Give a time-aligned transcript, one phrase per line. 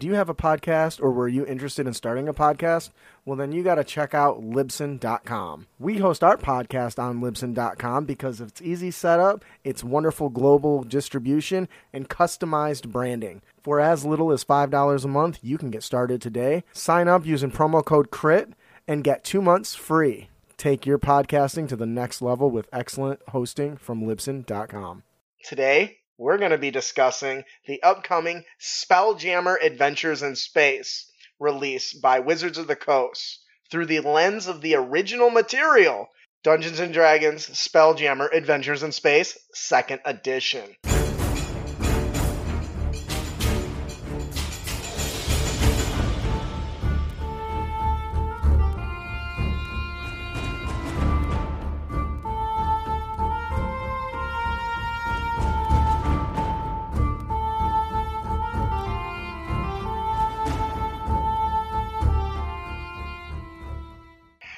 [0.00, 2.88] Do you have a podcast or were you interested in starting a podcast?
[3.26, 5.66] Well, then you got to check out Libsyn.com.
[5.78, 11.68] We host our podcast on Libsyn.com because of its easy setup, its wonderful global distribution,
[11.92, 13.42] and customized branding.
[13.62, 16.64] For as little as $5 a month, you can get started today.
[16.72, 18.54] Sign up using promo code CRIT
[18.88, 20.30] and get two months free.
[20.56, 25.02] Take your podcasting to the next level with excellent hosting from Libsyn.com.
[25.44, 32.58] Today, we're going to be discussing the upcoming Spelljammer Adventures in Space release by Wizards
[32.58, 36.08] of the Coast through the lens of the original material
[36.44, 40.76] Dungeons and Dragons Spelljammer Adventures in Space, second edition.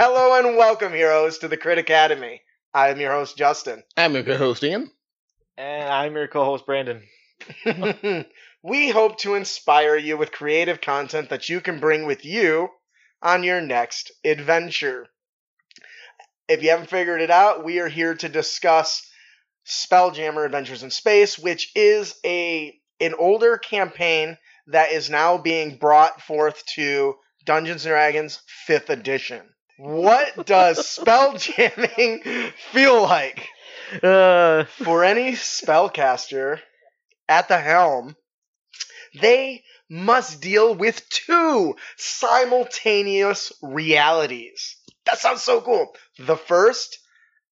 [0.05, 2.41] Hello and welcome, heroes, to the Crit Academy.
[2.75, 3.85] I am your host, Justin.
[3.97, 4.91] I'm your co-host Ian.
[5.57, 7.05] And I'm your co-host Brandon.
[8.65, 12.69] we hope to inspire you with creative content that you can bring with you
[13.23, 15.07] on your next adventure.
[16.49, 19.09] If you haven't figured it out, we are here to discuss
[19.65, 24.37] Spelljammer Adventures in Space, which is a an older campaign
[24.67, 27.15] that is now being brought forth to
[27.45, 29.52] Dungeons and Dragons 5th edition.
[29.79, 33.49] What does spell jamming feel like?
[34.03, 36.61] Uh, For any spellcaster
[37.29, 38.17] at the helm,
[39.21, 44.77] they must deal with two simultaneous realities.
[45.05, 45.95] That sounds so cool.
[46.19, 46.99] The first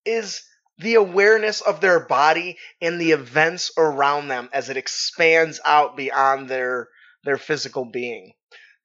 [0.04, 0.42] is
[0.78, 6.48] the awareness of their body and the events around them as it expands out beyond
[6.48, 6.88] their
[7.24, 8.32] their physical being.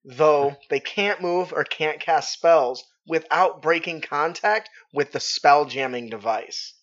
[0.03, 6.09] Though they can't move or can't cast spells without breaking contact with the spell jamming
[6.09, 6.73] device.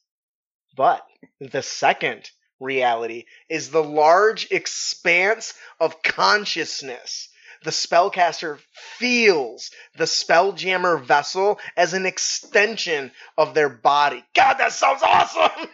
[0.77, 1.05] But
[1.41, 7.29] the second reality is the large expanse of consciousness.
[7.65, 8.59] The spellcaster
[8.99, 14.25] feels the spelljammer vessel as an extension of their body.
[14.35, 15.69] God, that sounds awesome!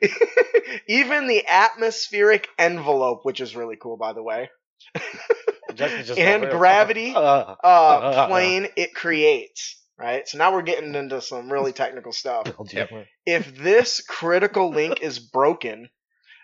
[0.88, 4.48] Even the atmospheric envelope, which is really cool, by the way,
[5.80, 9.76] and gravity Uh, uh, plane it creates.
[9.98, 10.28] Right?
[10.28, 12.46] So now we're getting into some really technical stuff.
[13.26, 15.88] If this critical link is broken,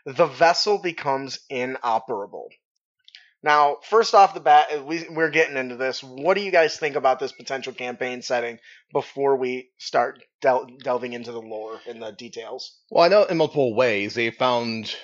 [0.05, 2.49] the vessel becomes inoperable.
[3.45, 6.03] Now, first off the bat, we, we're getting into this.
[6.03, 8.59] What do you guys think about this potential campaign setting
[8.91, 12.75] before we start del- delving into the lore and the details?
[12.91, 14.97] Well, I know in multiple ways they found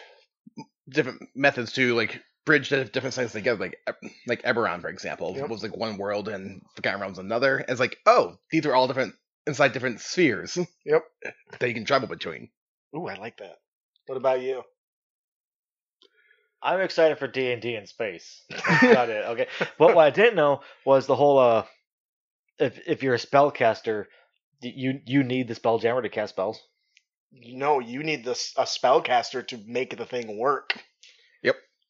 [0.88, 3.58] different methods to like bridge the different sides together.
[3.60, 5.48] Like Eb- like Eberron, for example, Yep.
[5.48, 7.64] was like one world and the Forgotten Realms another.
[7.68, 9.14] It's like oh, these are all different
[9.46, 11.02] inside different spheres Yep.
[11.58, 12.50] that you can travel between.
[12.96, 13.58] Ooh, I like that.
[14.06, 14.62] What about you?
[16.62, 18.42] I'm excited for D and D in space.
[18.50, 19.24] That's about it.
[19.26, 19.46] Okay,
[19.78, 21.64] but what I didn't know was the whole uh,
[22.58, 24.06] if if you're a spellcaster,
[24.60, 26.60] you you need the spelljammer to cast spells.
[27.32, 30.74] No, you need this a spellcaster to make the thing work.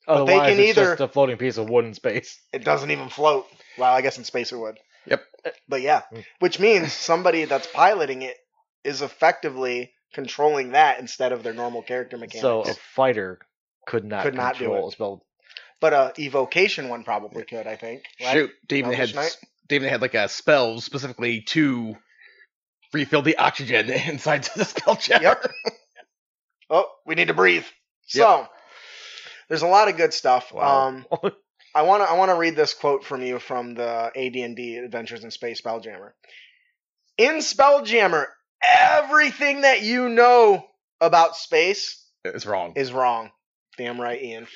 [0.07, 2.41] But they Otherwise, can it's either- just a floating piece of wood in space.
[2.53, 3.47] It doesn't even float.
[3.79, 4.79] Well, I guess in space it would.
[5.07, 5.25] Yep.
[5.69, 6.25] But yeah, Mm.
[6.41, 8.37] which means somebody that's piloting it
[8.85, 12.41] is effectively controlling that instead of their normal character mechanics.
[12.43, 13.39] So a fighter
[13.87, 14.89] could not Could not do control it.
[14.89, 15.27] a spell.
[15.81, 18.03] but a evocation one probably could, I think.
[18.21, 18.33] Right?
[18.33, 19.37] Shoot, they even had Knight?
[19.69, 21.97] they even had like a spell specifically to
[22.93, 25.23] refill the oxygen inside the spell jammer.
[25.23, 25.53] Yep.
[26.69, 27.65] Oh, we need to breathe.
[28.07, 28.47] So
[29.51, 30.55] there's a lot of good stuff.
[30.55, 30.89] Wow.
[30.89, 31.07] Um,
[31.75, 35.23] I want to I want to read this quote from you from the AD&D Adventures
[35.23, 36.13] in Space Spelljammer.
[37.19, 38.27] In Spelljammer,
[38.63, 40.65] everything that you know
[41.01, 42.73] about space is wrong.
[42.77, 43.31] is wrong.
[43.81, 44.47] Damn right, Ian.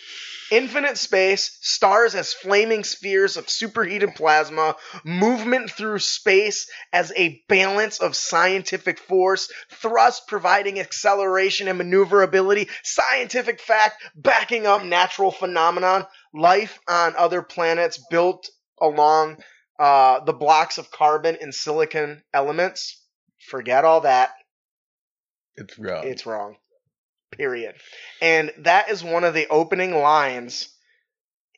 [0.51, 8.01] Infinite space, stars as flaming spheres of superheated plasma, movement through space as a balance
[8.01, 16.79] of scientific force, thrust providing acceleration and maneuverability, scientific fact backing up natural phenomenon, life
[16.87, 19.39] on other planets built along
[19.81, 23.03] uh, the blocks of carbon and silicon elements.
[23.49, 24.33] Forget all that.
[25.57, 26.07] It's wrong.
[26.07, 26.57] It's wrong.
[27.37, 27.75] Period.
[28.21, 30.69] And that is one of the opening lines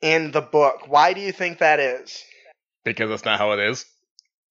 [0.03, 0.89] in the book.
[0.89, 2.23] Why do you think that is?
[2.85, 3.85] because that's not how it is.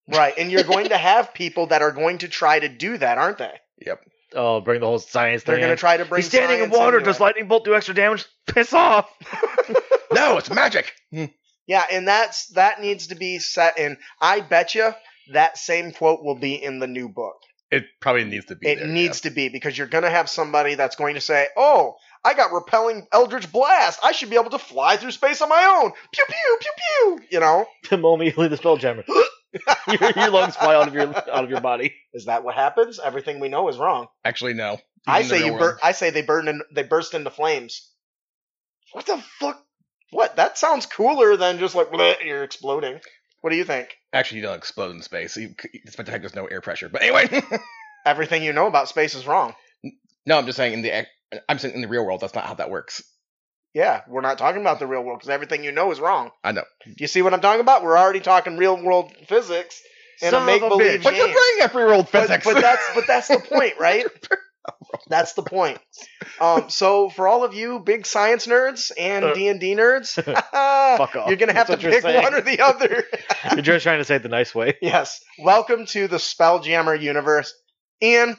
[0.09, 0.33] Right.
[0.37, 3.37] And you're going to have people that are going to try to do that, aren't
[3.37, 3.53] they?
[3.85, 4.01] Yep.
[4.33, 6.97] Oh, bring the whole science They're going to try to bring He's standing in water.
[6.97, 7.23] into Does it.
[7.23, 8.25] lightning bolt do extra damage?
[8.47, 9.09] Piss off.
[10.11, 10.93] No, it's magic.
[11.11, 11.25] Hmm.
[11.67, 13.97] Yeah, and that's that needs to be set in.
[14.21, 14.91] I bet you
[15.33, 17.35] that same quote will be in the new book.
[17.71, 18.67] It probably needs to be.
[18.67, 21.47] It there, needs to be because you're going to have somebody that's going to say,
[21.57, 23.99] "Oh, I got repelling eldritch blast.
[24.03, 27.27] I should be able to fly through space on my own." Pew pew pew pew.
[27.31, 29.03] You know, Immediately the spell jammer.
[29.87, 31.95] your, your lungs fly out of your out of your body.
[32.13, 32.99] is that what happens?
[33.03, 34.07] Everything we know is wrong.
[34.23, 34.77] Actually, no.
[35.07, 35.59] I Even in the say you world.
[35.59, 37.89] bur- I say they burn in, they burst into flames.
[38.91, 39.61] What the fuck?
[40.11, 40.35] What?
[40.35, 42.99] That sounds cooler than just like bleh, you're exploding.
[43.45, 43.95] What do you think?
[44.11, 45.37] Actually, you don't explode in space.
[45.37, 45.53] You,
[45.85, 46.89] despite the fact there's no air pressure.
[46.89, 47.29] But anyway.
[48.07, 49.53] Everything you know about space is wrong.
[50.25, 51.05] no, I'm just saying in the.
[51.47, 53.03] I'm saying in the real world, that's not how that works.
[53.75, 56.31] Yeah, we're not talking about the real world because everything you know is wrong.
[56.43, 56.63] I know.
[56.85, 57.83] Do you see what I'm talking about?
[57.83, 59.79] We're already talking real world physics
[60.23, 61.03] and Son a make believe bitch.
[61.03, 61.35] But you're game.
[61.35, 62.45] bringing up real world But, physics.
[62.45, 64.07] but that's but that's the point, right?
[65.07, 65.79] That's the point.
[66.39, 69.33] Um, so for all of you big science nerds and Uh.
[69.33, 70.13] D and D nerds,
[70.97, 71.27] Fuck off.
[71.27, 73.03] you're gonna have That's to pick one or the other.
[73.53, 74.77] You're just trying to say it the nice way.
[74.81, 75.19] yes.
[75.39, 77.53] Welcome to the Spelljammer universe.
[78.01, 78.37] Ian,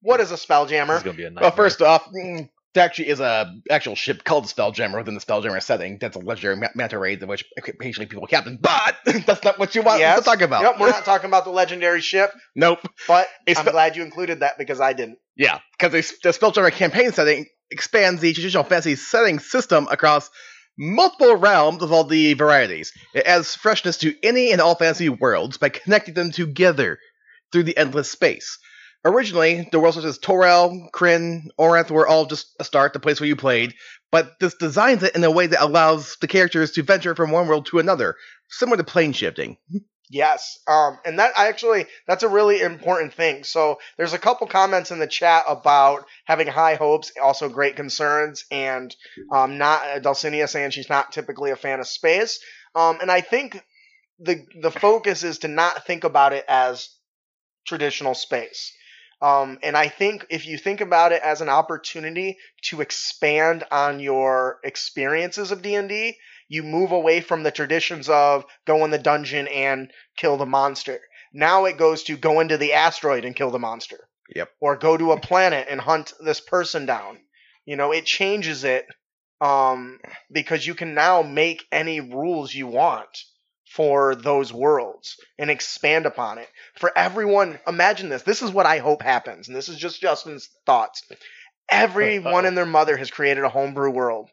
[0.00, 0.96] what is a This Spelljammer?
[0.96, 1.42] is gonna be a nightmare.
[1.42, 5.20] well, first off, mm, there actually is a actual ship called the Spelljammer within the
[5.20, 5.98] Spelljammer setting.
[5.98, 8.58] That's a legendary ma- manta ray in which occasionally people captain.
[8.60, 8.96] But
[9.26, 10.18] that's not what you want Yes.
[10.18, 10.62] to talk about.
[10.62, 12.80] Yep, we're not talking about the legendary ship, Nope.
[13.06, 15.18] but It's I'm glad you included that because I didn't.
[15.36, 15.92] Yeah, because
[16.22, 20.28] the Spelljammer campaign setting expands the traditional fantasy setting system across
[20.78, 22.92] multiple realms of all the varieties.
[23.14, 26.98] It adds freshness to any and all fantasy worlds by connecting them together
[27.52, 28.58] through the endless space.
[29.04, 33.18] Originally, the worlds such as Toril, Krynn, Oranth were all just a start, the place
[33.18, 33.74] where you played,
[34.12, 37.48] but this designs it in a way that allows the characters to venture from one
[37.48, 38.16] world to another,
[38.48, 39.56] similar to plane shifting.
[40.08, 40.58] Yes.
[40.68, 43.44] Um, and that I actually that's a really important thing.
[43.44, 48.44] So there's a couple comments in the chat about having high hopes, also great concerns,
[48.50, 48.94] and
[49.32, 52.40] um, not Dulcinea saying she's not typically a fan of space.
[52.74, 53.64] Um, and I think
[54.20, 56.90] the the focus is to not think about it as
[57.66, 58.70] traditional space.
[59.22, 64.00] Um, and I think if you think about it as an opportunity to expand on
[64.00, 66.16] your experiences of D and D,
[66.48, 71.00] you move away from the traditions of go in the dungeon and kill the monster.
[71.32, 74.08] Now it goes to go into the asteroid and kill the monster.
[74.34, 74.50] Yep.
[74.60, 77.20] Or go to a planet and hunt this person down.
[77.64, 78.86] You know, it changes it
[79.40, 80.00] um,
[80.32, 83.08] because you can now make any rules you want
[83.74, 86.48] for those worlds and expand upon it.
[86.76, 88.22] For everyone, imagine this.
[88.22, 91.02] This is what I hope happens, and this is just Justin's thoughts.
[91.70, 94.28] Everyone and their mother has created a homebrew world.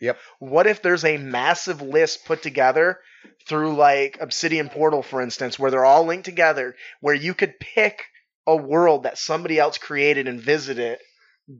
[0.00, 0.18] Yep.
[0.38, 3.00] What if there's a massive list put together
[3.46, 8.04] through like Obsidian Portal, for instance, where they're all linked together, where you could pick
[8.46, 11.00] a world that somebody else created and visit it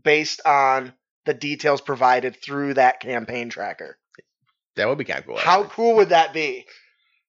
[0.04, 0.94] based on
[1.26, 3.98] the details provided through that campaign tracker?
[4.76, 5.36] That would be kind of cool.
[5.36, 6.64] How cool would that be?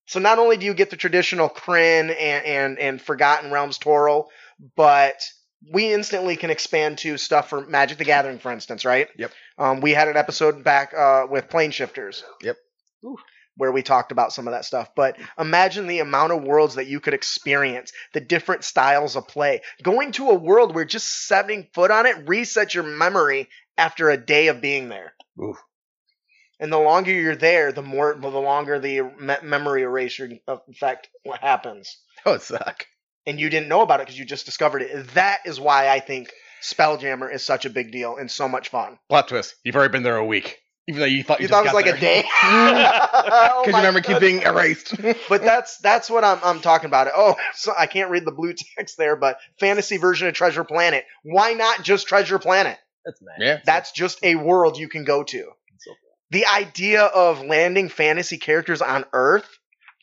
[0.10, 4.26] So not only do you get the traditional Krynn and and, and Forgotten Realms Toril,
[4.76, 5.24] but
[5.72, 9.08] we instantly can expand to stuff for Magic the Gathering, for instance, right?
[9.18, 9.32] Yep.
[9.60, 12.24] Um, we had an episode back uh, with Plane Shifters.
[12.42, 12.58] Yep.
[13.06, 13.18] Ooh,
[13.56, 14.90] Where we talked about some of that stuff.
[14.96, 19.62] But imagine the amount of worlds that you could experience, the different styles of play.
[19.84, 24.18] Going to a world where just setting foot on it resets your memory after a
[24.18, 25.14] day of being there.
[25.40, 25.58] Oof.
[26.60, 31.10] And the longer you're there, the more the longer the me- memory erasure uh, effect
[31.42, 31.98] happens.
[32.26, 32.86] Oh, that would suck.
[33.26, 35.08] And you didn't know about it because you just discovered it.
[35.14, 39.00] That is why I think Spelljammer is such a big deal and so much fun.
[39.08, 39.56] Plot twist.
[39.64, 40.58] You've already been there a week.
[40.88, 42.24] Even though you thought you, You just thought it was got like a day?
[42.44, 44.96] Oh Because my you remember keep being erased.
[45.30, 47.08] But that's that's what I'm I'm talking about.
[47.16, 51.06] Oh, so I can't read the blue text there, but fantasy version of Treasure Planet.
[51.24, 52.78] Why not just Treasure Planet?
[53.06, 53.38] That's nice.
[53.40, 53.60] yeah.
[53.66, 55.52] That's just a world you can go to.
[56.32, 59.48] The idea of landing fantasy characters on Earth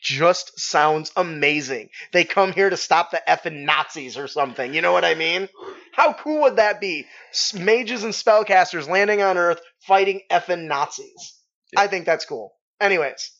[0.02, 1.88] just sounds amazing.
[2.12, 4.74] They come here to stop the effing Nazis or something.
[4.74, 5.48] You know what I mean?
[5.92, 7.06] How cool would that be?
[7.54, 11.34] Mages and spellcasters landing on Earth fighting effing Nazis.
[11.76, 12.52] I think that's cool.
[12.80, 13.30] Anyways,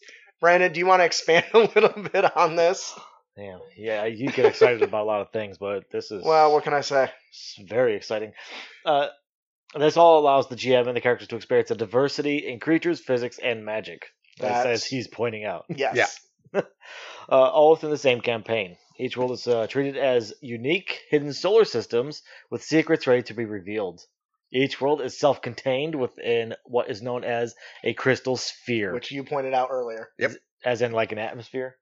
[0.40, 2.94] Brandon, do you want to expand a little bit on this?
[3.36, 3.60] Damn.
[3.76, 6.72] Yeah, you get excited about a lot of things, but this is Well, what can
[6.72, 7.10] I say?
[7.32, 8.32] s- very exciting.
[8.84, 9.08] Uh,
[9.78, 13.38] this all allows the GM and the characters to experience a diversity in creatures, physics,
[13.42, 14.06] and magic.
[14.38, 15.64] As, That's- as he's pointing out.
[15.68, 16.20] Yes.
[16.54, 16.60] Yeah.
[17.28, 18.76] uh, all within the same campaign.
[18.98, 23.44] Each world is uh, treated as unique, hidden solar systems with secrets ready to be
[23.44, 24.00] revealed.
[24.52, 27.54] Each world is self contained within what is known as
[27.84, 30.08] a crystal sphere, Which you pointed out earlier.
[30.18, 30.32] Yep.
[30.64, 31.76] As in like an atmosphere.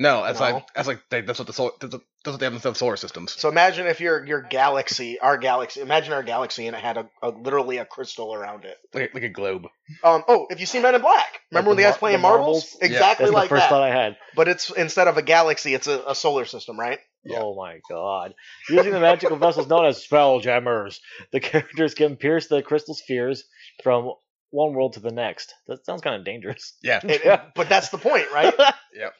[0.00, 0.46] No, that's No.
[0.46, 2.68] like that's like they, that's what the solar, that's what that's what they have instead
[2.68, 3.32] of solar systems.
[3.32, 7.08] So imagine if your your galaxy, our galaxy, imagine our galaxy, and it had a,
[7.22, 8.76] a literally a crystal around it.
[8.94, 9.66] Like, like a globe.
[10.04, 10.22] Um.
[10.28, 12.18] Oh, if you see Men in Black, remember Like when the the guys mar- playing
[12.18, 12.46] the marbles?
[12.74, 12.76] marbles?
[12.80, 13.68] Yeah, Exactly That's like the first that.
[13.70, 14.16] thought I had.
[14.36, 17.00] But it's instead of a galaxy, it's a, a solar system, right?
[17.24, 17.38] Yeah.
[17.40, 18.34] Oh my god.
[18.70, 21.00] Using the magical vessels known as spelljammers,
[21.32, 23.44] the characters can pierce the crystal spheres
[23.82, 24.12] from
[24.50, 25.54] one world to the next.
[25.66, 26.72] That sounds kind of dangerous.
[26.82, 27.00] Yeah.
[27.04, 28.54] It- it- but that's the point, right?
[28.94, 29.10] Yeah.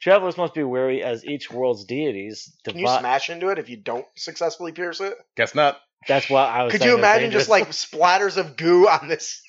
[0.00, 3.76] Travelers must be wary as each world's deities Can you smash into it if you
[3.76, 5.14] don't successfully pierce it?
[5.36, 5.78] Guess not.
[6.08, 9.42] That's what I was Could you imagine just like splatters of goo on this?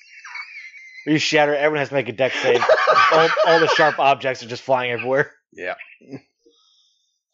[1.06, 2.60] you shatter everyone has to make a Dex save.
[3.12, 5.32] all, all the sharp objects are just flying everywhere.
[5.54, 5.74] Yeah.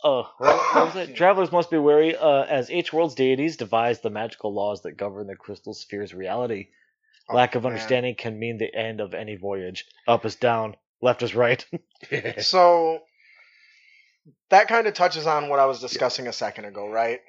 [0.04, 1.16] Oh, what, what was it?
[1.16, 5.26] Travelers must be wary uh, as each world's deities devise the magical laws that govern
[5.26, 6.68] the crystal sphere's reality.
[7.28, 7.72] Oh, Lack of oh, man.
[7.74, 9.86] understanding can mean the end of any voyage.
[10.06, 11.64] Up is down, left is right.
[12.40, 13.00] So
[14.50, 17.20] that kind of touches on what I was discussing a second ago, right?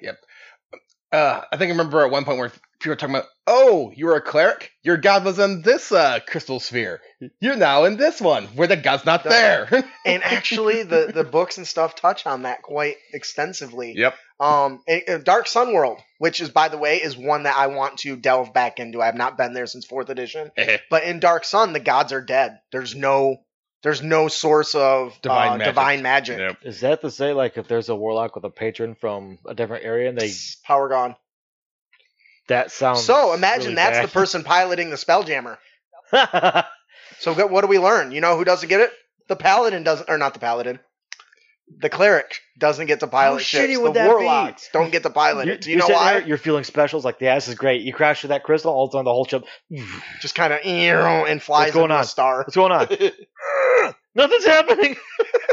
[1.12, 4.06] Uh, I think I remember at one point where people were talking about, oh, you
[4.06, 4.72] were a cleric?
[4.82, 7.00] Your god was in this uh, crystal sphere.
[7.40, 9.68] You're now in this one, where the god's not there.
[10.04, 13.94] And actually, the the books and stuff touch on that quite extensively.
[13.96, 14.14] yep.
[14.38, 14.80] Um,
[15.24, 18.52] Dark Sun World, which is by the way, is one that I want to delve
[18.52, 19.00] back into.
[19.00, 20.50] I have not been there since fourth edition.
[20.90, 22.58] But in Dark Sun, the gods are dead.
[22.70, 23.38] There's no
[23.86, 25.66] there's no source of Divine uh, magic.
[25.74, 26.38] divine magic.
[26.40, 26.56] Yep.
[26.64, 29.84] is that to say, like, if there's a warlock with a patron from a different
[29.84, 30.32] area and they.
[30.64, 31.14] Power gone.
[32.48, 33.04] That sounds.
[33.04, 34.08] So imagine really that's bad.
[34.08, 35.56] the person piloting the Spelljammer.
[37.18, 38.12] So what what do we learn?
[38.12, 38.90] You know who doesn't get it?
[39.28, 40.80] The paladin doesn't, or not the paladin.
[41.78, 43.78] The cleric doesn't get to pilot How ships.
[43.78, 44.08] would the that be?
[44.14, 45.60] warlocks don't get to pilot You, it.
[45.62, 46.12] Do you know why?
[46.14, 47.82] there, you're feeling specials like, yeah, this is great.
[47.82, 49.44] You crash through that crystal, all of a sudden the whole ship.
[50.20, 52.00] Just kind of and flies What's going into on?
[52.02, 52.38] a star.
[52.38, 52.86] What's going on?
[54.16, 54.96] Nothing's happening.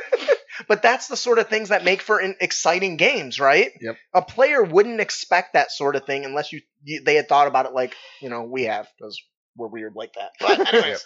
[0.67, 3.72] but that's the sort of things that make for exciting games, right?
[3.82, 3.98] Yep.
[4.13, 7.65] A player wouldn't expect that sort of thing unless you, you they had thought about
[7.65, 9.22] it like you know we have because
[9.58, 10.32] we're weird like that.
[10.39, 11.03] But anyways,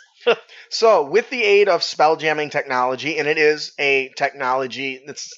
[0.69, 5.33] so with the aid of spell jamming technology, and it is a technology that's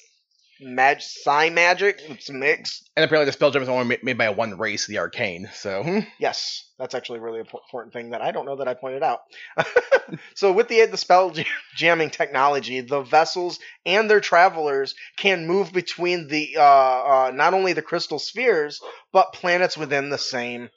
[0.60, 2.00] mag psi magic.
[2.08, 2.82] It's a mix.
[2.96, 5.48] And apparently the spelljammer is only made by one race, the arcane.
[5.54, 5.98] So hmm.
[6.18, 9.20] Yes, that's actually a really important thing that I don't know that I pointed out.
[10.34, 11.32] so, with the aid of the spell
[11.74, 17.72] jamming technology, the vessels and their travelers can move between the uh, uh, not only
[17.72, 18.80] the crystal spheres
[19.12, 20.70] but planets within the same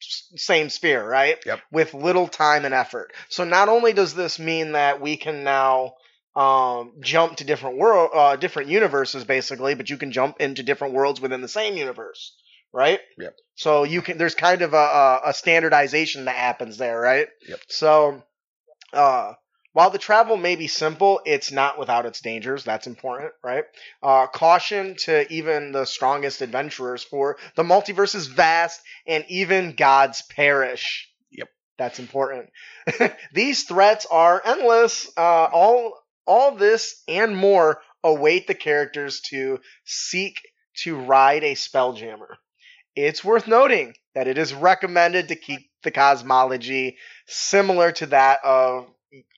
[0.00, 1.38] same sphere, right?
[1.44, 1.60] Yep.
[1.70, 3.12] With little time and effort.
[3.28, 5.94] So, not only does this mean that we can now
[6.36, 10.94] um, jump to different world, uh, different universes, basically, but you can jump into different
[10.94, 12.36] worlds within the same universe,
[12.72, 13.00] right?
[13.18, 13.34] Yep.
[13.56, 14.18] So you can.
[14.18, 17.28] There's kind of a, a, a standardization that happens there, right?
[17.48, 17.60] Yep.
[17.68, 18.22] So,
[18.92, 19.34] uh,
[19.72, 22.64] while the travel may be simple, it's not without its dangers.
[22.64, 23.64] That's important, right?
[24.02, 30.22] Uh, caution to even the strongest adventurers, for the multiverse is vast, and even gods
[30.22, 31.08] perish.
[31.30, 31.48] Yep.
[31.78, 32.50] That's important.
[33.32, 35.08] These threats are endless.
[35.16, 35.94] Uh, all
[36.30, 40.40] all this and more await the characters to seek
[40.84, 42.36] to ride a spelljammer.
[42.94, 48.86] It's worth noting that it is recommended to keep the cosmology similar to that of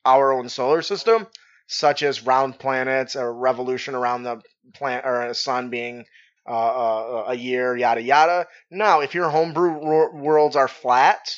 [0.04, 1.26] our own solar system,
[1.66, 4.42] such as round planets, a revolution around the
[4.74, 6.04] planet or a sun being
[6.46, 8.46] uh, uh, a year, yada yada.
[8.70, 11.34] Now, if your homebrew wor- worlds are flat,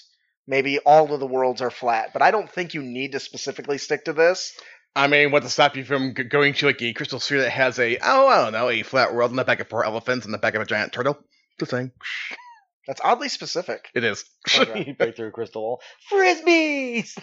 [0.48, 3.78] maybe all of the worlds are flat, but I don't think you need to specifically
[3.78, 4.52] stick to this.
[4.96, 7.50] I mean, what to stop you from g- going to like a crystal sphere that
[7.50, 10.24] has a oh I don't know a flat world in the back of four elephants
[10.24, 11.18] and the back of a giant turtle?
[11.58, 11.92] Just saying,
[12.86, 13.88] That's oddly specific.
[13.94, 14.24] it is.
[14.98, 15.80] Break through a crystal wall.
[16.12, 17.16] Frisbees!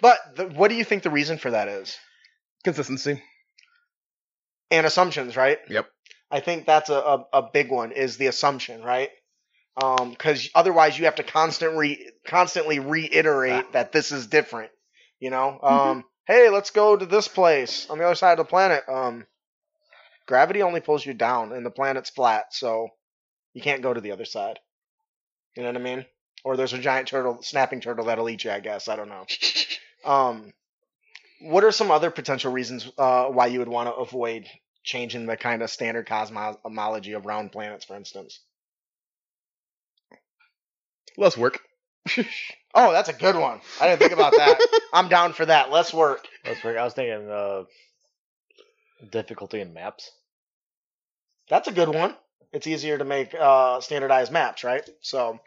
[0.00, 1.96] But the, what do you think the reason for that is?
[2.64, 3.22] Consistency.
[4.70, 5.58] And assumptions, right?
[5.68, 5.86] Yep.
[6.30, 9.10] I think that's a, a, a big one is the assumption, right?
[9.82, 13.72] Um, because otherwise you have to constantly constantly reiterate ah.
[13.72, 14.70] that this is different.
[15.20, 16.00] You know, um, mm-hmm.
[16.26, 18.84] Hey, let's go to this place on the other side of the planet.
[18.88, 19.26] Um,
[20.26, 22.88] gravity only pulls you down, and the planet's flat, so
[23.52, 24.58] you can't go to the other side.
[25.56, 26.06] You know what I mean?
[26.44, 28.50] Or there's a giant turtle, snapping turtle that'll eat you.
[28.50, 29.26] I guess I don't know.
[30.04, 30.52] Um,
[31.40, 34.46] what are some other potential reasons uh, why you would want to avoid
[34.82, 38.40] changing the kind of standard cosmology of round planets, for instance?
[41.16, 41.60] Less work.
[42.74, 43.60] Oh, that's a good one.
[43.80, 44.58] I didn't think about that.
[44.92, 45.70] I'm down for that.
[45.70, 46.26] Less work.
[46.44, 46.76] That's right.
[46.76, 47.64] I was thinking uh,
[49.10, 50.10] difficulty in maps.
[51.48, 52.16] That's a good one.
[52.52, 54.88] It's easier to make uh, standardized maps, right?
[55.02, 55.40] So,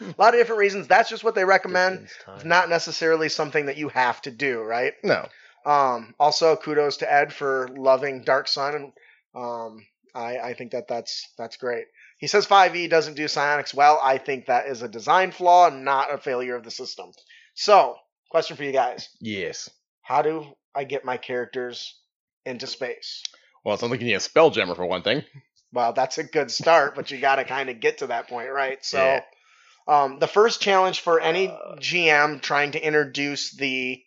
[0.00, 0.86] a lot of different reasons.
[0.86, 2.00] That's just what they recommend.
[2.00, 4.94] Distance, It's not necessarily something that you have to do, right?
[5.04, 5.28] No.
[5.64, 8.92] Um, also, kudos to Ed for loving Dark Sun, and
[9.34, 11.84] um, I, I think that that's that's great.
[12.20, 13.98] He says 5e doesn't do psionics well.
[14.02, 17.10] I think that is a design flaw, not a failure of the system.
[17.54, 17.96] So,
[18.30, 19.68] question for you guys: Yes.
[20.02, 21.98] How do I get my characters
[22.44, 23.22] into space?
[23.64, 25.24] Well, it sounds like you need a spelljammer for one thing.
[25.72, 28.50] Well, that's a good start, but you got to kind of get to that point,
[28.50, 28.84] right?
[28.84, 29.22] So, Yeah.
[29.88, 31.76] um, the first challenge for any Uh.
[31.78, 34.02] GM trying to introduce the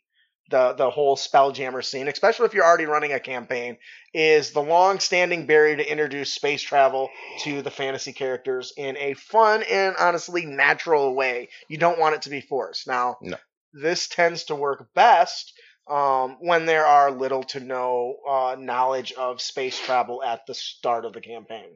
[0.54, 3.76] the the whole spelljammer scene, especially if you're already running a campaign,
[4.14, 9.64] is the long-standing barrier to introduce space travel to the fantasy characters in a fun
[9.64, 11.50] and honestly natural way.
[11.70, 12.86] You don't want it to be forced.
[12.88, 13.38] Now, No.
[13.74, 15.54] this tends to work best
[15.90, 21.04] um, when there are little to no uh, knowledge of space travel at the start
[21.04, 21.76] of the campaign.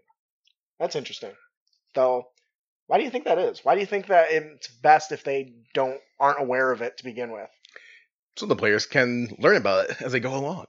[0.80, 1.34] That's interesting.
[1.96, 2.28] Though,
[2.86, 3.66] why do you think that is?
[3.66, 7.04] Why do you think that it's best if they don't aren't aware of it to
[7.04, 7.50] begin with?
[8.38, 10.68] So the players can learn about it as they go along.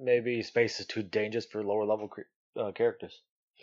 [0.00, 2.22] Maybe space is too dangerous for lower level cre-
[2.58, 3.20] uh, characters.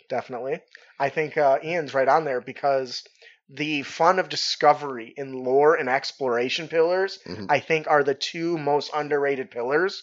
[0.08, 0.60] Definitely.
[0.98, 3.04] I think uh, Ian's right on there because
[3.50, 7.46] the fun of discovery in lore and exploration pillars, Mhm.
[7.50, 10.02] I think, are the two most underrated pillars.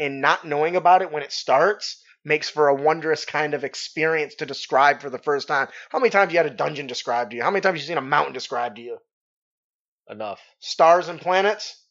[0.00, 4.34] And not knowing about it when it starts makes for a wondrous kind of experience
[4.36, 5.68] to describe for the first time.
[5.90, 7.42] How many times you had a dungeon described to you?
[7.44, 8.98] How many times you seen a mountain described to you?
[10.08, 10.40] Enough.
[10.58, 11.84] Stars and planets?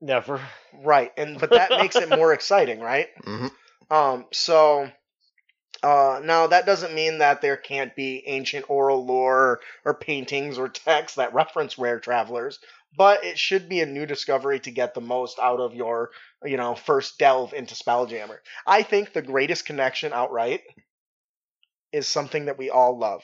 [0.00, 0.40] Never.
[0.72, 1.12] Right.
[1.16, 3.08] And but that makes it more exciting, right?
[3.24, 3.50] Mhm.
[3.90, 4.90] Um, so
[5.82, 10.68] uh, now that doesn't mean that there can't be ancient oral lore or paintings or
[10.68, 12.58] texts that reference rare travelers,
[12.96, 16.10] but it should be a new discovery to get the most out of your,
[16.44, 18.38] you know, first delve into Spelljammer.
[18.66, 20.62] I think the greatest connection outright
[21.92, 23.22] is something that we all love.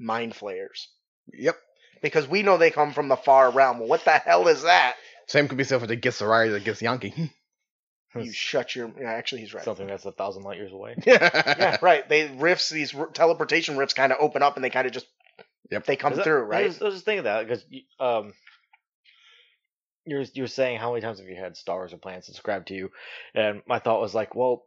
[0.00, 0.88] Mind flayers.
[1.32, 1.56] Yep.
[2.02, 3.78] Because we know they come from the far realm.
[3.80, 4.96] What the hell is that?
[5.28, 7.30] Same could be said for the Githzerai or the Githyanki.
[8.18, 8.90] You shut your.
[8.98, 9.62] Yeah, actually, he's right.
[9.62, 10.96] Something that's a thousand light years away.
[11.06, 12.08] yeah, right.
[12.08, 15.06] They rifts, these r- teleportation rifts, kind of open up, and they kind of just
[15.70, 15.84] Yep.
[15.84, 16.66] they come Is that- through, I right?
[16.66, 17.64] was, I was just thinking that because
[18.00, 18.32] um,
[20.06, 22.90] you're you're saying how many times have you had stars or planets described to you,
[23.34, 24.64] and my thought was like, well,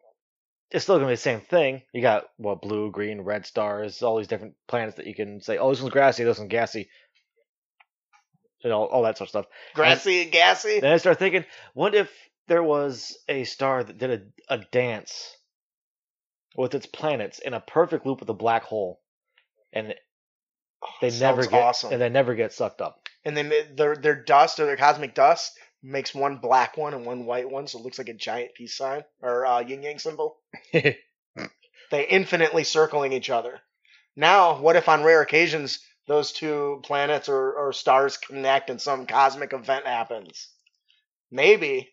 [0.70, 1.82] it's still gonna be the same thing.
[1.94, 5.58] You got what blue, green, red stars, all these different planets that you can say,
[5.58, 6.90] oh, this one's grassy, this one's gassy,
[8.64, 9.46] and all all that sort of stuff.
[9.74, 10.80] Grassy and gassy.
[10.80, 12.12] Then I started thinking, what if
[12.48, 15.36] there was a star that did a, a dance
[16.56, 19.00] with its planets in a perfect loop with a black hole,
[19.72, 19.94] and
[21.00, 21.94] they never get awesome.
[21.94, 23.08] and they never get sucked up.
[23.24, 27.06] and then they- their their dust or their cosmic dust makes one black one and
[27.06, 30.00] one white one, so it looks like a giant peace sign or uh, yin yang
[30.00, 30.38] symbol.
[31.92, 33.60] They infinitely circling each other.
[34.16, 39.06] Now, what if on rare occasions those two planets or, or stars connect and some
[39.06, 40.50] cosmic event happens?
[41.32, 41.90] Maybe,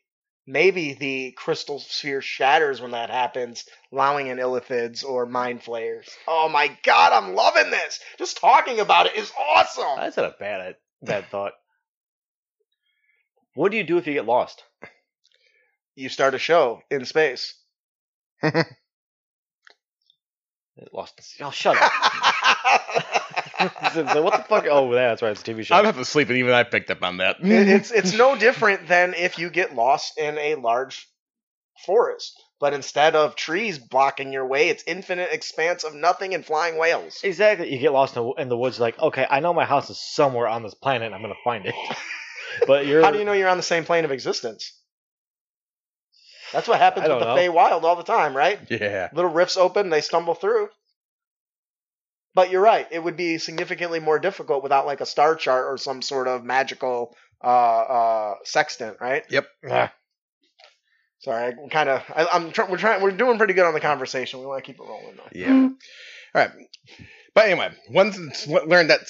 [0.47, 6.09] maybe the crystal sphere shatters when that happens, allowing in illithids or mind flayers.
[6.27, 8.01] Oh my god, I'm loving this!
[8.19, 9.97] Just talking about it is awesome!
[9.97, 11.53] That's not a bad bad thought.
[13.55, 14.63] What do you do if you get lost?
[15.97, 17.55] You start a show in space.
[20.93, 21.21] Lost.
[21.41, 21.91] Oh, shut up.
[23.93, 24.67] So- so what the fuck?
[24.71, 25.33] Oh, that's right.
[25.33, 25.75] It's a TV show.
[25.77, 27.37] I'm half asleep, and even I picked up on that.
[27.41, 31.09] It's it's no different than if you get lost in a large
[31.87, 36.77] forest, but instead of trees blocking your way, it's infinite expanse of nothing and flying
[36.79, 37.21] whales.
[37.23, 37.73] exactly.
[37.73, 38.79] You get lost in the, in the woods.
[38.81, 41.07] Like, okay, I know my house is somewhere on this planet.
[41.07, 41.75] and I'm gonna find it.
[42.67, 43.03] But you're.
[43.03, 44.73] How do you know you're on the same plane of existence?
[46.53, 47.53] That's what happens I with the don't know.
[47.53, 48.59] Feywild all the time, right?
[48.71, 49.11] yeah.
[49.13, 50.69] Little rifts open, they stumble through.
[52.35, 55.77] But you're right; it would be significantly more difficult without like a star chart or
[55.77, 59.25] some sort of magical uh, uh, sextant, right?
[59.69, 59.93] Ah,
[61.21, 62.03] Sorry, I kind of.
[62.15, 62.53] I'm.
[62.53, 63.03] Try, we're trying.
[63.03, 64.41] We're doing pretty good on the conversation.
[64.41, 65.29] We want to keep it rolling though.
[65.33, 65.69] Yeah.
[65.69, 65.73] All
[66.35, 66.51] right.
[67.35, 69.01] But anyway, once it's learned that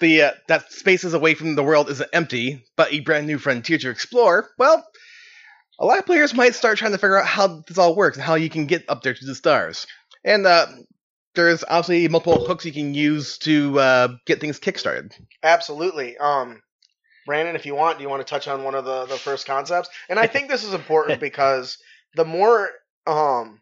[0.00, 3.78] the uh, that spaces away from the world isn't empty, but a brand new frontier
[3.78, 4.84] to explore, well,
[5.78, 8.24] a lot of players might start trying to figure out how this all works and
[8.24, 9.86] how you can get up there to the stars.
[10.24, 10.66] And uh,
[11.34, 15.12] there's obviously multiple hooks you can use to uh, get things kickstarted.
[15.42, 16.16] Absolutely.
[16.18, 16.62] Um,
[17.26, 19.46] Brandon, if you want, do you want to touch on one of the, the first
[19.46, 19.88] concepts?
[20.08, 21.78] And I think this is important because
[22.14, 22.68] the more
[23.06, 23.60] um,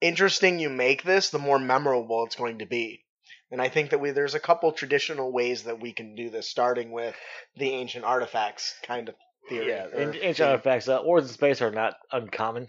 [0.00, 3.04] interesting you make this, the more memorable it's going to be.
[3.50, 6.48] And I think that we there's a couple traditional ways that we can do this,
[6.48, 7.14] starting with
[7.56, 9.14] the ancient artifacts kind of
[9.48, 9.68] theory.
[9.68, 10.46] Yeah, or ancient theme.
[10.46, 12.68] artifacts, uh, wars in space are not uncommon.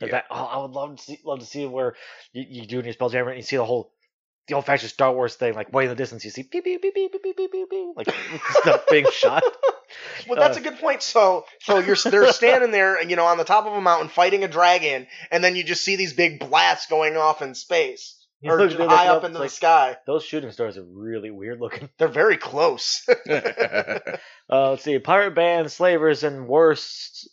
[0.00, 0.10] Yeah.
[0.12, 1.94] fact, oh, I would love to see love to see where
[2.32, 3.92] you, you do in your spelljammer and you see the whole
[4.48, 6.80] the old fashioned Star Wars thing, like way in the distance you see beep beep
[6.82, 8.08] beep beep beep beep beep beep, beep like
[8.50, 9.42] stuff being shot.
[10.28, 11.00] Well, that's Uh, a good point.
[11.00, 14.42] So, so you're they're standing there, you know, on the top of a mountain fighting
[14.42, 18.58] a dragon, and then you just see these big blasts going off in space or
[18.60, 19.96] look- high like- up into like- the sky.
[20.06, 21.88] Those shooting stars are really weird looking.
[21.98, 23.06] They're very close.
[23.28, 27.28] Uh, let's see, pirate band, slavers, and worse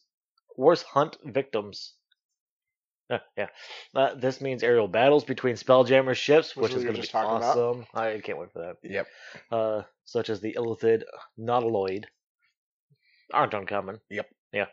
[0.55, 1.93] worse hunt victims.
[3.09, 3.47] Uh, yeah,
[3.95, 7.37] uh, this means aerial battles between spelljammer ships, Which which is going to be talking
[7.37, 7.57] about.
[7.57, 7.85] awesome.
[7.93, 8.77] I can't wait for that.
[8.83, 9.07] yep.
[9.51, 11.03] uh, such as the Illithid
[11.39, 12.05] Nautiloid,
[13.33, 13.99] aren't uncommon.
[14.09, 14.27] Yep.
[14.53, 14.67] Yeah.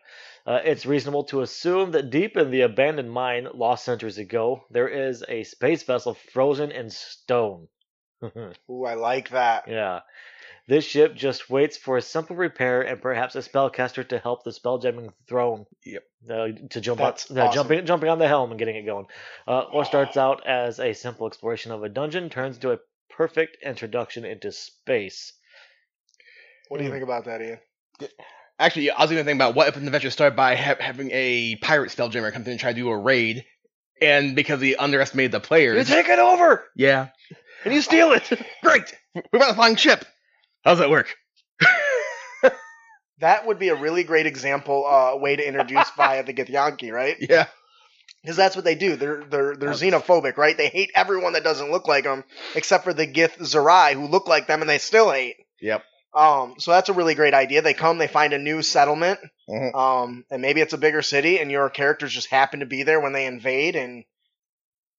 [0.46, 4.88] Uh, it's reasonable to assume that deep in the abandoned mine lost centuries ago, there
[4.88, 7.66] is a space vessel frozen in stone.
[8.70, 9.64] Ooh, I like that.
[9.66, 10.00] yeah.
[10.66, 14.50] This ship just waits for a simple repair and perhaps a spellcaster to help the
[14.50, 15.66] spelljamming throne.
[15.84, 16.02] Yep.
[16.28, 17.54] Uh, to jump That's up, uh, awesome.
[17.54, 19.06] jumping, jumping on the helm and getting it going.
[19.48, 23.58] Uh, or starts out as a simple exploration of a dungeon, turns into a perfect
[23.64, 25.32] introduction into space.
[26.68, 27.58] What do you think about that, Ian?
[28.58, 31.56] Actually, I was even thinking about what if an adventure started by ha- having a
[31.56, 33.44] pirate spelljammer come in and try to do a raid,
[34.00, 37.08] and because he underestimated the players, take it over yeah,
[37.64, 38.30] and you steal it.
[38.62, 38.94] great,
[39.32, 40.04] we got a flying ship.
[40.64, 41.14] How's that work?
[43.20, 47.16] That would be a really great example, uh, way to introduce via the Githyanki, right?
[47.28, 47.48] Yeah,
[48.22, 48.96] Because that's what they do.
[48.96, 50.56] They're they're they're xenophobic, right?
[50.56, 54.46] They hate everyone that doesn't look like them, except for the Githzerai who look like
[54.46, 55.36] them, and they still hate.
[55.60, 55.84] Yep.
[56.14, 57.60] Um, so that's a really great idea.
[57.60, 59.20] They come, they find a new settlement,
[59.50, 59.74] Mhm.
[59.74, 63.00] um, and maybe it's a bigger city, and your characters just happen to be there
[63.00, 64.04] when they invade, and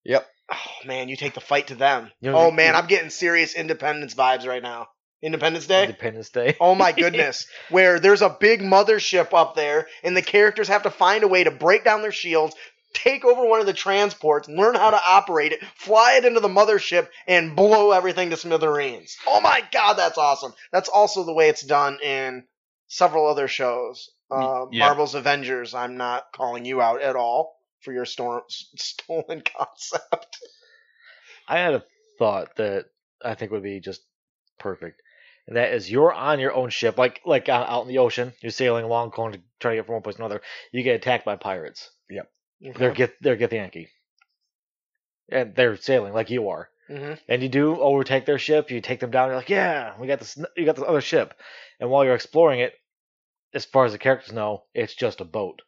[0.04, 0.28] Yep.
[0.54, 2.12] oh man, you take the fight to them.
[2.22, 4.90] You know, oh man, you- I'm getting serious Independence vibes right now.
[5.22, 5.84] Independence Day.
[5.84, 6.56] Independence Day.
[6.62, 7.48] Oh my goodness.
[7.70, 11.44] Where there's a big mothership up there, and the characters have to find a way
[11.44, 12.56] to break down their shields,
[12.94, 16.48] take over one of the transports, learn how to operate it, fly it into the
[16.48, 19.18] mothership, and blow everything to smithereens.
[19.28, 20.54] Oh my god, that's awesome.
[20.72, 22.44] That's also the way it's done in
[22.88, 24.10] several other shows.
[24.30, 24.86] Uh, Yeah.
[24.86, 30.38] Marvel's Avengers, I'm not calling you out at all for your storm, stolen concept.
[31.48, 31.84] I had a
[32.20, 32.86] thought that
[33.24, 34.02] I think would be just
[34.60, 35.02] perfect.
[35.48, 38.34] And that is you're on your own ship, like like out out in the ocean.
[38.42, 40.42] You're sailing along, going to try to get from one place to another.
[40.72, 41.90] You get attacked by pirates.
[42.10, 42.32] Yep.
[42.78, 43.88] They're get they're Githyanki.
[45.32, 46.70] And they're sailing like you are.
[46.88, 48.70] hmm And you do overtake their ship.
[48.70, 49.30] You take them down.
[49.30, 50.38] You're like, yeah, we got this.
[50.58, 51.34] You got this other ship.
[51.80, 52.74] And while you're exploring it,
[53.54, 55.62] as far as the characters know, it's just a boat.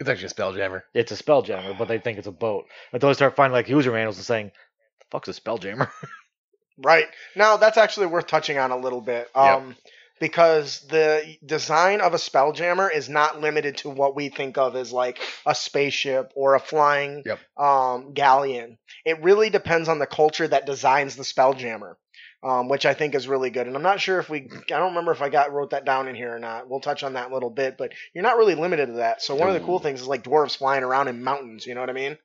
[0.00, 0.82] it's actually a spelljammer.
[0.94, 3.92] It's a spelljammer, but they think it's a boat until they start finding like user
[3.92, 4.52] manuals and saying,
[5.00, 5.90] "The fuck's a spelljammer?"
[6.78, 7.06] Right.
[7.36, 9.28] Now that's actually worth touching on a little bit.
[9.34, 9.76] Um
[10.20, 14.92] because the design of a spelljammer is not limited to what we think of as
[14.92, 17.38] like a spaceship or a flying Yep.
[17.56, 18.78] um, galleon.
[19.04, 21.94] It really depends on the culture that designs the spelljammer.
[22.40, 24.90] Um, which I think is really good, and I'm not sure if we, I don't
[24.90, 26.70] remember if I got wrote that down in here or not.
[26.70, 29.22] We'll touch on that a little bit, but you're not really limited to that.
[29.22, 31.66] So one of the cool things is like dwarves flying around in mountains.
[31.66, 32.16] You know what I mean?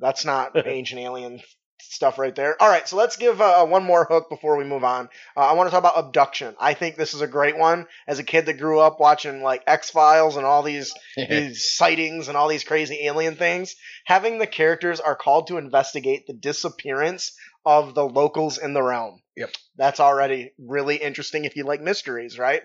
[0.00, 1.42] That's not ancient alien
[1.90, 2.60] stuff right there.
[2.60, 5.08] All right, so let's give uh, one more hook before we move on.
[5.36, 6.54] Uh, I want to talk about abduction.
[6.58, 7.86] I think this is a great one.
[8.06, 12.28] As a kid that grew up watching like X Files and all these these sightings
[12.28, 17.32] and all these crazy alien things, having the characters are called to investigate the disappearance
[17.64, 19.20] of the locals in the realm.
[19.36, 19.50] Yep.
[19.76, 22.62] That's already really interesting if you like mysteries, right?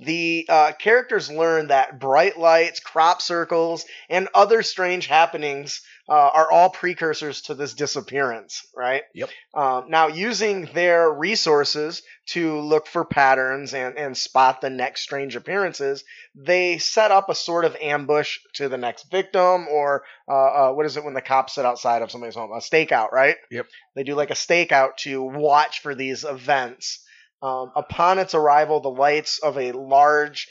[0.00, 6.52] The uh, characters learn that bright lights, crop circles, and other strange happenings uh, are
[6.52, 9.02] all precursors to this disappearance, right?
[9.14, 9.30] Yep.
[9.54, 15.36] Um, now, using their resources to look for patterns and, and spot the next strange
[15.36, 20.72] appearances, they set up a sort of ambush to the next victim, or uh, uh,
[20.72, 22.50] what is it when the cops sit outside of somebody's home?
[22.52, 23.36] A stakeout, right?
[23.50, 23.66] Yep.
[23.94, 27.03] They do like a stakeout to watch for these events.
[27.44, 30.48] Um, upon its arrival, the lights of a large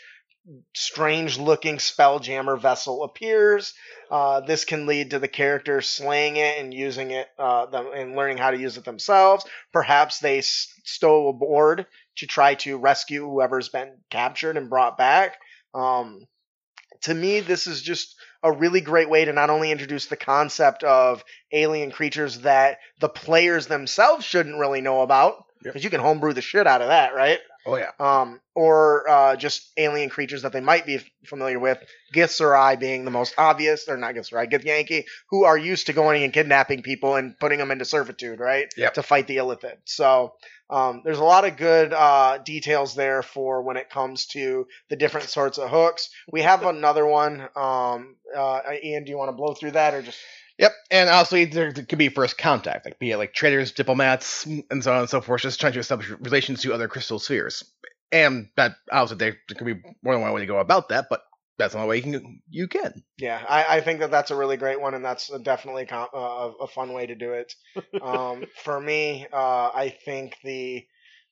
[0.75, 3.73] strange looking spelljammer vessel appears.
[4.11, 8.15] Uh, this can lead to the character slaying it and using it uh, them, and
[8.15, 9.43] learning how to use it themselves.
[9.71, 15.37] Perhaps they stow aboard to try to rescue whoever's been captured and brought back.
[15.73, 16.27] Um,
[17.01, 20.83] to me, this is just a really great way to not only introduce the concept
[20.83, 25.73] of alien creatures that the players themselves shouldn't really know about, Yep.
[25.73, 27.39] because you can homebrew the shit out of that, right?
[27.65, 27.91] Oh yeah.
[27.99, 31.77] um, or uh, just alien creatures that they might be familiar with.
[32.13, 36.33] Githzerai being the most obvious, or not Githzerai, Githyanki, who are used to going and
[36.33, 38.67] kidnapping people and putting them into servitude, right?
[38.75, 38.95] Yep.
[38.95, 39.77] To fight the Illithid.
[39.85, 40.33] So
[40.69, 44.95] um, there's a lot of good uh, details there for when it comes to the
[44.95, 46.09] different sorts of hooks.
[46.31, 47.41] We have another one.
[47.55, 50.19] Um, uh, Ian, do you want to blow through that or just?
[50.59, 54.83] Yep, and also there could be first contact, like be it like traders, diplomats, and
[54.83, 57.63] so on and so forth, just trying to establish relations to other crystal spheres.
[58.11, 61.07] And that obviously there, there could be more than one way to go about that,
[61.09, 61.21] but
[61.57, 62.41] that's the only way you can.
[62.49, 63.03] You can.
[63.17, 66.51] Yeah, I, I think that that's a really great one, and that's definitely com- uh,
[66.61, 67.53] a fun way to do it.
[68.01, 70.85] Um, for me, uh, I think the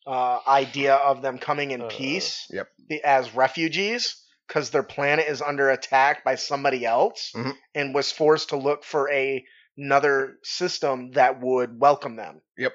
[0.08, 2.68] uh, idea of them coming in Uh, peace yep.
[2.90, 4.16] the, as refugees
[4.48, 7.56] because their planet is under attack by somebody else Mhm.
[7.76, 9.46] and was forced to look for a
[9.78, 12.42] another system that would welcome them.
[12.58, 12.74] Yep.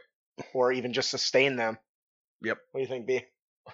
[0.55, 1.79] Or even just sustain them.
[2.43, 2.59] Yep.
[2.73, 3.25] What do you think, B?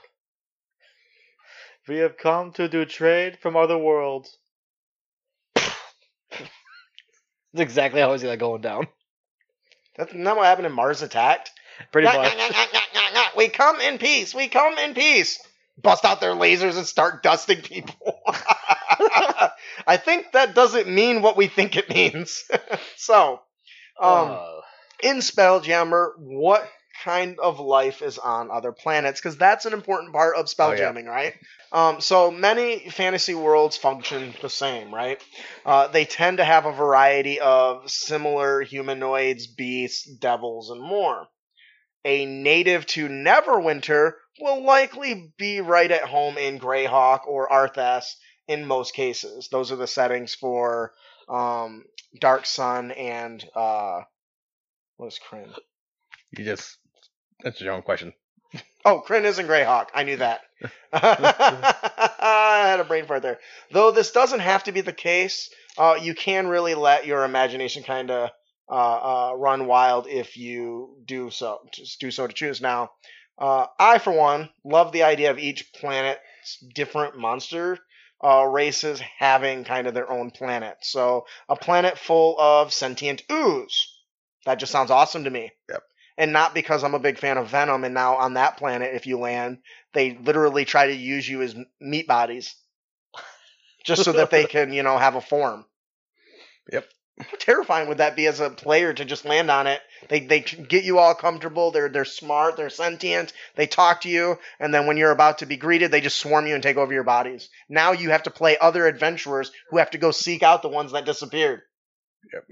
[1.88, 4.36] We have come to do trade from other worlds.
[5.54, 5.70] That's
[7.56, 8.86] exactly how I see that going down.
[9.96, 11.50] That's not what happened in Mars Attacked.
[11.90, 13.36] Pretty Nyah, much.
[13.36, 14.34] We come in peace.
[14.34, 15.38] We come in peace.
[15.82, 18.20] Bust out their lasers and start dusting people.
[19.86, 22.44] I think that doesn't mean what we think it means.
[22.96, 23.40] so,
[24.00, 24.60] um, Uh,
[25.02, 26.68] in Spelljammer, what
[27.04, 29.20] kind of life is on other planets?
[29.20, 31.10] Because that's an important part of Oh, yeah.
[31.10, 31.34] right?
[31.72, 35.20] Um, so many fantasy worlds function the same, right?
[35.64, 41.26] Uh, they tend to have a variety of similar humanoids, beasts, devils, and more.
[42.04, 48.16] A native to Neverwinter will likely be right at home in Greyhawk or Athas
[48.48, 49.48] in most cases.
[49.50, 50.92] Those are the settings for
[51.28, 51.84] um,
[52.18, 54.00] Dark Sun and uh,
[54.96, 55.52] what is Krynn?
[56.36, 56.78] You just
[57.42, 58.12] that's your own question.
[58.84, 59.88] Oh, Krynn isn't Greyhawk.
[59.94, 60.40] I knew that.
[60.92, 63.38] I had a brain fart there.
[63.70, 67.82] Though this doesn't have to be the case, uh, you can really let your imagination
[67.84, 68.30] kind of
[68.68, 71.60] uh, uh, run wild if you do so.
[71.72, 72.60] Just do so to choose.
[72.60, 72.90] Now,
[73.42, 77.76] uh, I for one love the idea of each planet's different monster
[78.24, 80.76] uh, races having kind of their own planet.
[80.82, 83.88] So a planet full of sentient ooze.
[84.46, 85.50] That just sounds awesome to me.
[85.68, 85.82] Yep.
[86.18, 89.06] And not because I'm a big fan of Venom, and now on that planet, if
[89.06, 89.58] you land,
[89.92, 92.54] they literally try to use you as meat bodies,
[93.82, 95.64] just so that they can, you know, have a form.
[96.70, 96.86] Yep.
[97.18, 99.80] How terrifying would that be as a player to just land on it?
[100.08, 101.70] They they get you all comfortable.
[101.70, 102.56] They're they're smart.
[102.56, 103.32] They're sentient.
[103.54, 106.46] They talk to you, and then when you're about to be greeted, they just swarm
[106.46, 107.50] you and take over your bodies.
[107.68, 110.92] Now you have to play other adventurers who have to go seek out the ones
[110.92, 111.60] that disappeared.
[112.32, 112.44] Yep.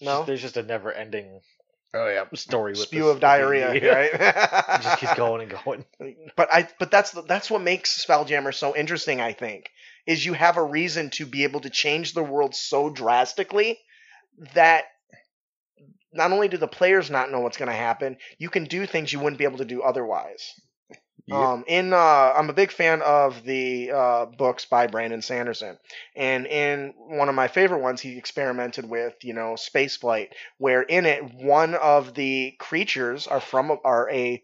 [0.00, 1.40] No There's just a never ending
[1.96, 2.24] Oh yeah.
[2.34, 3.88] story with spew this- of diarrhea, Yeah.
[3.90, 4.10] right?
[4.80, 5.84] It just keeps going and going.
[6.36, 9.20] but I but that's the, that's what makes Spelljammer so interesting.
[9.20, 9.70] I think
[10.06, 13.78] is you have a reason to be able to change the world so drastically
[14.54, 14.84] that
[16.12, 19.12] not only do the players not know what's going to happen, you can do things
[19.12, 20.52] you wouldn't be able to do otherwise.
[21.26, 21.38] Yep.
[21.38, 21.96] Um, in uh,
[22.36, 25.78] I'm a big fan of the uh, books by Brandon Sanderson,
[26.14, 30.82] and in one of my favorite ones, he experimented with you know space flight, where
[30.82, 34.42] in it one of the creatures are from are a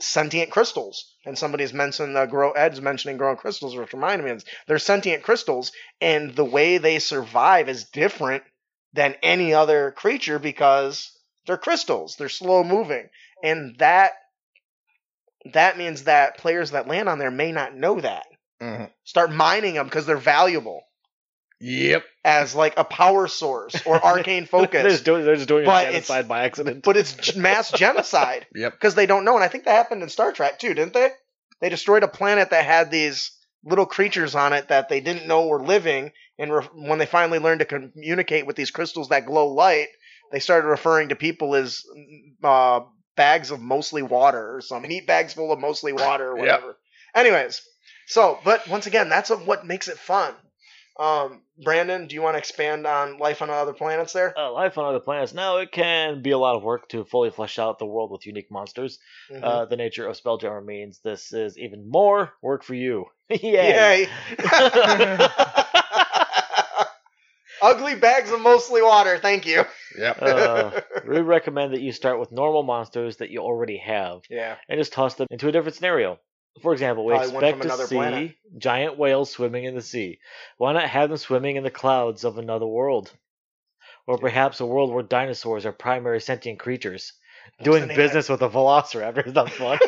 [0.00, 4.38] sentient crystals, and somebody's mentioned the grow Ed's mentioning growing crystals, which reminded me of
[4.38, 4.52] this.
[4.66, 8.42] they're sentient crystals, and the way they survive is different
[8.92, 11.10] than any other creature because
[11.46, 13.08] they're crystals, they're slow moving,
[13.42, 14.12] and that
[15.52, 18.26] that means that players that land on there may not know that.
[18.62, 18.90] Mhm.
[19.04, 20.82] Start mining them because they're valuable
[21.66, 22.04] Yep.
[22.24, 24.82] as like a power source or arcane They're focus.
[24.92, 26.84] just doing, they're just doing a But genocide by accident.
[26.84, 28.72] but it's mass genocide Yep.
[28.72, 29.34] because they don't know.
[29.34, 31.08] And I think that happened in Star Trek too, didn't they?
[31.60, 33.30] They destroyed a planet that had these
[33.64, 36.12] little creatures on it that they didn't know were living.
[36.38, 39.88] And re- when they finally learned to communicate with these crystals that glow light,
[40.32, 41.82] they started referring to people as
[42.42, 42.80] uh,
[43.16, 46.76] bags of mostly water or some meat bags full of mostly water or whatever.
[47.14, 47.62] Anyways,
[48.08, 50.34] so but once again, that's what makes it fun.
[50.98, 54.32] Um, Brandon, do you want to expand on life on other planets there?
[54.38, 55.34] Uh, life on other planets.
[55.34, 58.26] Now, it can be a lot of work to fully flesh out the world with
[58.26, 58.98] unique monsters.
[59.30, 59.42] Mhm.
[59.42, 63.06] Uh, the nature of Spelljammer means this is even more work for you.
[63.28, 64.02] Yay!
[64.02, 64.08] Yay!
[67.62, 69.64] Ugly bags of mostly water, thank you.
[69.98, 70.18] Yep.
[70.20, 74.56] Uh, we recommend that you start with normal monsters that you already have yeah.
[74.68, 76.18] and just toss them into a different scenario.
[76.62, 78.34] For example, we Probably one expect from to another see planet.
[78.58, 80.18] giant whales swimming in the sea.
[80.56, 83.10] Why not have them swimming in the clouds of another world?
[84.06, 87.12] Or perhaps a world where dinosaurs are primary sentient creatures.
[87.62, 89.24] Doing business with a velociraptor.
[89.32, 89.78] That's fun.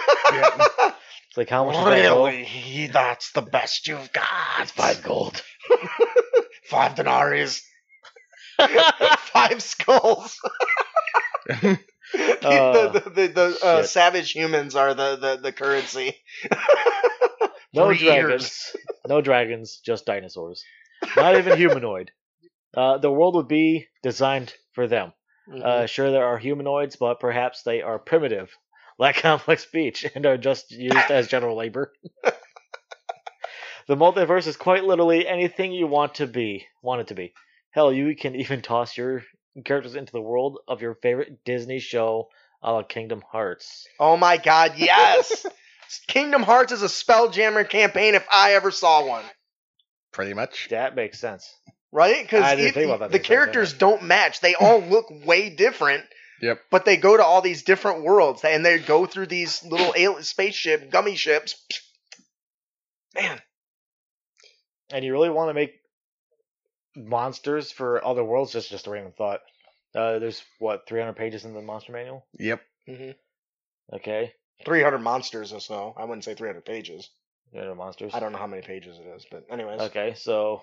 [1.29, 2.29] It's like, how much is that gold?
[2.31, 2.87] really?
[2.89, 4.71] That's the best you've got.
[4.71, 5.43] Five gold.
[6.65, 7.63] Five denaries.
[9.19, 10.39] Five skulls.
[12.13, 16.17] the Uh, the, the, the uh, savage humans are the, the, the currency.
[17.75, 18.31] No Three dragons.
[18.31, 18.77] years.
[19.07, 20.65] No dragons, just dinosaurs.
[21.15, 22.11] Not even humanoid.
[22.75, 25.13] Uh, the world would be designed for them.
[25.49, 25.63] Mm-hmm.
[25.63, 28.51] Uh, sure, there are humanoids, but perhaps they are primitive,
[28.99, 31.93] lack complex speech, and are just used as general labor.
[33.89, 36.67] the multiverse is quite literally anything you want to be.
[36.83, 37.35] Want it to be.
[37.73, 39.23] Hell, you can even toss your
[39.65, 42.29] characters into the world of your favorite Disney show,
[42.63, 43.87] a la Kingdom Hearts.
[43.99, 45.47] oh my god, yes!
[46.09, 49.25] Kingdom Hearts is a Spelljammer campaign if I ever saw one.
[50.13, 50.69] Pretty much.
[50.71, 51.53] That makes sense.
[51.93, 52.23] Right?
[52.23, 54.41] Because I didn't think about that the until you said characters don't match.
[54.41, 56.05] They all look way different.
[56.43, 56.59] Yep.
[56.71, 60.23] But they go to all these different worlds and they go through these little alien
[60.23, 61.55] spaceship gummy ships.
[63.15, 63.41] Man,
[64.91, 65.73] And you really want to make
[66.97, 68.53] monsters for other worlds?
[68.53, 69.41] Just just a random thought.
[69.95, 72.27] Uh, there's what 300 pages in the monster manual.
[72.39, 72.61] Yep.
[72.89, 73.15] Mhm.
[73.93, 75.95] Okay, 300 monsters or so.
[75.97, 77.09] I wouldn't say 300 pages.
[77.53, 78.13] 300 monsters.
[78.15, 79.81] I don't know how many pages it is, but anyways.
[79.83, 80.63] Okay, so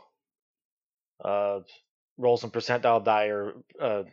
[1.23, 1.61] uh,
[2.17, 4.03] roll some percentile die or uh,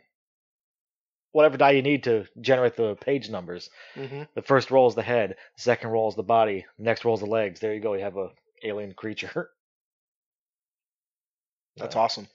[1.31, 3.69] whatever die you need to generate the page numbers.
[3.95, 5.35] hmm The first roll is the head.
[5.57, 6.65] The second roll is the body.
[6.77, 7.59] The next roll is the legs.
[7.59, 7.93] There you go.
[7.93, 8.29] You have a
[8.63, 9.51] alien creature.
[11.77, 12.27] That's Uh, awesome.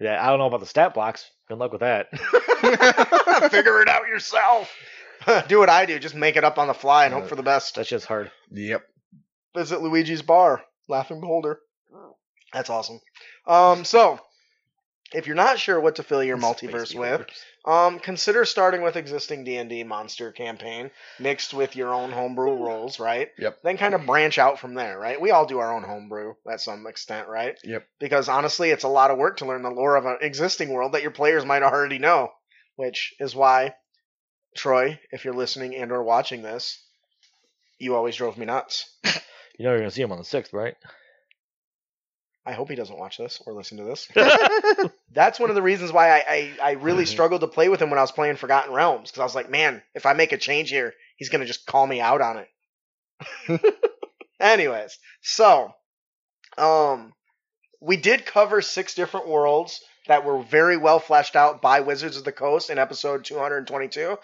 [0.00, 1.30] Yeah, I don't know about the stat blocks.
[1.48, 2.08] Good luck with that.
[3.50, 4.70] Figure it out yourself.
[5.48, 5.98] do what I do.
[5.98, 7.76] Just make it up on the fly and hope for the best.
[7.76, 8.30] That's just hard.
[8.50, 8.82] Yep.
[9.56, 10.62] Visit Luigi's bar.
[10.88, 11.60] Laughing Beholder.
[12.52, 13.00] That's awesome.
[13.46, 14.20] Um, so,
[15.14, 17.26] if you're not sure what to fill your multiverse with,
[17.64, 23.30] um, consider starting with existing D&D monster campaign mixed with your own homebrew rules, right?
[23.38, 23.58] Yep.
[23.62, 25.20] Then kind of branch out from there, right?
[25.20, 27.56] We all do our own homebrew at some extent, right?
[27.64, 27.86] Yep.
[28.00, 30.92] Because honestly, it's a lot of work to learn the lore of an existing world
[30.92, 32.30] that your players might already know,
[32.76, 33.74] which is why
[34.56, 36.82] Troy, if you're listening and or watching this,
[37.78, 38.90] you always drove me nuts.
[39.56, 40.74] You know you're gonna see him on the sixth, right?
[42.46, 44.08] I hope he doesn't watch this or listen to this.
[45.12, 47.08] That's one of the reasons why I, I, I really Mhm.
[47.08, 49.48] struggled to play with him when I was playing Forgotten Realms because I was like,
[49.48, 52.44] man, if I make a change here, he's gonna just call me out on
[53.48, 53.60] it.
[54.40, 55.72] Anyways, so
[56.58, 57.12] um,
[57.80, 62.24] we did cover six different worlds that were very well fleshed out by Wizards of
[62.24, 64.16] the Coast in episode 222, uh,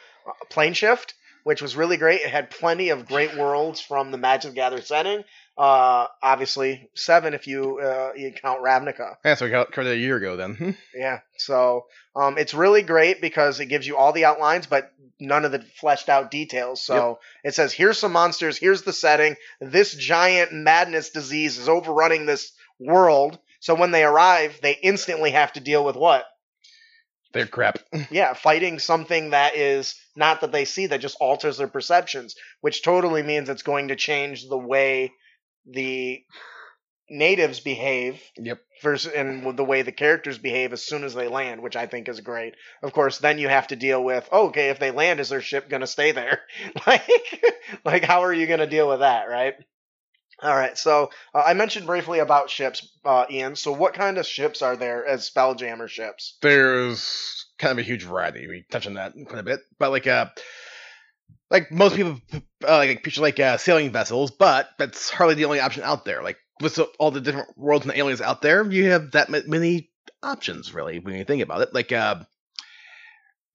[0.51, 2.21] Plane Shift, which was really great.
[2.23, 5.25] It had plenty of great worlds from the Magic the Gathering setting.
[5.59, 9.17] Uh, obviously seven if you uh, you count Ravnica.
[9.25, 10.55] Yeah, so we got covered it a year ago then.
[10.55, 10.71] Hmm.
[10.95, 11.21] Yeah.
[11.37, 15.53] So um, it's really great because it gives you all the outlines, but none of
[15.53, 16.81] the fleshed out details.
[16.83, 19.37] So it says, here's some monsters, here's the setting.
[19.61, 23.39] This giant madness disease is overrunning this world.
[23.61, 26.25] So when they arrive, they instantly have to deal with what?
[27.33, 27.79] They're crap.
[28.11, 32.83] Yeah, fighting something that is not that they see, that just alters their perceptions, which
[32.85, 35.13] totally means it's going to change the way
[35.67, 36.23] the
[37.11, 38.61] natives behave Yep.
[38.83, 42.09] versus and the way the characters behave as soon as they land, which I think
[42.09, 42.55] is great.
[42.83, 45.41] Of course, then you have to deal with oh, okay, if they land, is their
[45.41, 46.43] ship going to stay there?
[46.87, 47.09] like,
[47.85, 49.55] like how are you going to deal with that, right?
[50.43, 53.57] All right, so uh, I mentioned briefly about ships, uh, Ian.
[53.57, 56.39] So, what kind of ships are there as Spelljammer ships?
[56.41, 58.47] There's kind of a huge variety.
[58.47, 60.27] We touched on that quite a bit, but like uh,
[61.51, 62.21] like most people
[62.67, 66.23] uh, like picture like uh, sailing vessels, but that's hardly the only option out there.
[66.23, 69.91] Like with all the different worlds and aliens out there, you have that ma- many
[70.23, 71.75] options really when you think about it.
[71.75, 72.23] Like uh,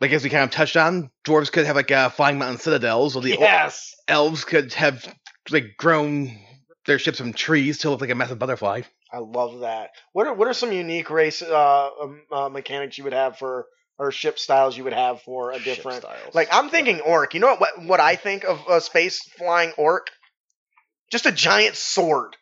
[0.02, 3.16] like as we kind of touched on, dwarves could have like uh, flying mountain citadels,
[3.16, 3.96] or the yes.
[4.08, 5.04] elves could have
[5.50, 6.38] like grown
[6.86, 8.82] their ships from trees to look like a massive butterfly.
[9.12, 9.92] I love that.
[10.14, 13.66] What are what are some unique race uh, um, uh, mechanics you would have for
[13.98, 16.02] or ship styles you would have for a Ship different?
[16.04, 16.36] styles.
[16.36, 17.34] Like I'm thinking orc.
[17.34, 20.08] You know what what, what I think of a space flying orc?
[21.12, 22.36] Just a giant sword.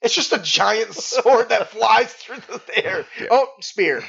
[0.00, 3.04] It's just a giant sword that flies through the air.
[3.20, 3.26] Yeah.
[3.30, 4.02] Oh, spear.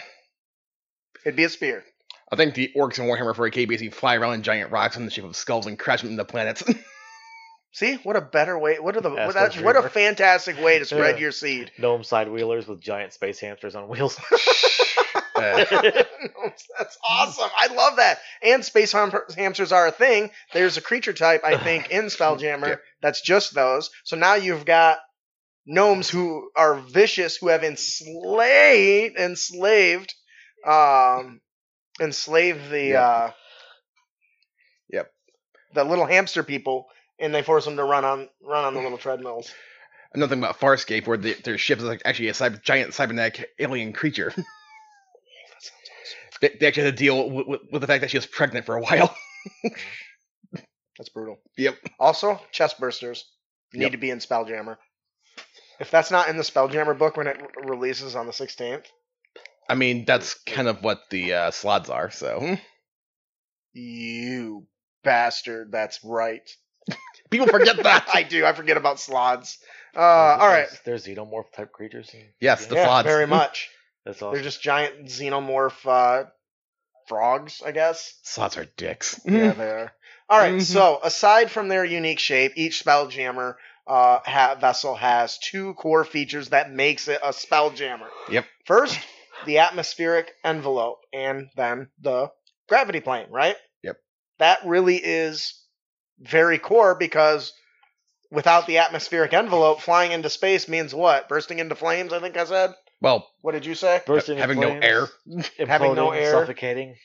[1.26, 1.84] It'd be a spear.
[2.32, 5.12] I think the orcs in Warhammer 40k basically fly around in giant rocks in the
[5.12, 6.64] shape of skulls and crash them into planets.
[7.74, 8.80] See, what a better way.
[8.80, 11.22] What are the what, that, what a fantastic way to spread Yeah.
[11.22, 11.72] your seed.
[11.80, 14.20] Gnome side wheelers with giant space hamsters on wheels.
[15.36, 17.50] That's awesome.
[17.60, 18.20] I love that.
[18.44, 20.30] And space ham- hamsters are a thing.
[20.54, 22.76] There's a creature type, I think, in Spelljammer Yeah.
[23.02, 23.90] that's just those.
[24.04, 25.00] So now you've got
[25.66, 30.14] gnomes who are vicious, who have enslaved, enslaved,
[30.66, 31.42] um,
[32.00, 33.02] enslaved the, Yep.
[33.04, 33.32] uh,
[34.90, 35.12] Yep.
[35.74, 36.88] the little hamster people,
[37.24, 39.52] and they force them to run on run on the little treadmills.
[40.14, 43.50] another thing about Farscape, where the, their ship is like actually a cyber, giant cybernetic
[43.60, 44.34] alien creature.
[46.42, 48.66] they, they actually had to deal with, with, with the fact that she was pregnant
[48.66, 49.16] for a while.
[50.98, 51.40] That's brutal.
[51.58, 51.78] Yep.
[52.00, 53.24] Also, chest bursters
[53.74, 53.92] need Yep.
[53.94, 54.78] to be in Spelljammer.
[55.80, 58.86] If that's not in the Spelljammer book when it re- releases on the 16th,
[59.68, 62.12] I mean, that's kind of what the uh, slaads are.
[62.12, 62.58] So
[63.74, 64.68] you
[65.04, 66.48] bastard, that's right.
[67.30, 68.08] People forget that.
[68.14, 68.46] I do.
[68.46, 69.58] I forget about slaads.
[69.96, 70.68] Uh, all right.
[70.86, 72.10] There's, there's xenomorph type creatures.
[72.40, 73.04] Yes, the Yeah, slaads.
[73.04, 73.70] very much.
[74.06, 76.26] That's They're just giant xenomorph uh,
[77.08, 78.20] frogs, I guess.
[78.26, 79.20] slaads are dicks.
[79.26, 79.94] Yeah, they are.
[80.30, 80.62] All right, Mhm.
[80.62, 83.56] so aside from their unique shape, each Spelljammer
[83.86, 88.08] uh, ha- vessel has two core features that makes it a Spelljammer.
[88.30, 88.46] Yep.
[88.66, 88.98] First,
[89.46, 92.32] the atmospheric envelope, and then the
[92.70, 93.58] gravity plane, right?
[93.84, 93.98] Yep.
[94.40, 95.54] That really is
[96.20, 97.54] very core because
[98.32, 101.30] without the atmospheric envelope, flying into space means what?
[101.30, 102.74] Bursting into flames, I think I said.
[103.02, 104.02] Well, What did you say?
[104.06, 105.08] Bursting in having no flames, air.
[105.68, 106.32] Having no air.
[106.32, 106.96] suffocating.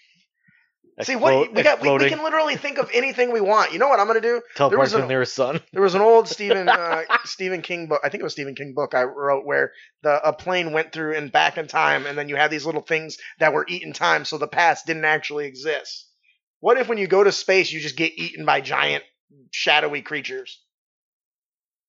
[1.02, 1.80] See what we got?
[1.80, 3.72] We, we can literally think of anything we want.
[3.72, 4.42] You know what I'm gonna do?
[4.56, 5.61] teleport was to the nearest sun.
[5.72, 8.00] There was an old Stephen uh, Stephen King book.
[8.02, 11.14] I think it was Stephen King book I wrote where the a plane went through
[11.14, 14.24] and back in time, and then you had these little things that were eating time,
[14.24, 16.07] so the past didn't actually exist.
[16.61, 19.04] What if when you go to space, you just get eaten by giant
[19.52, 20.61] shadowy creatures?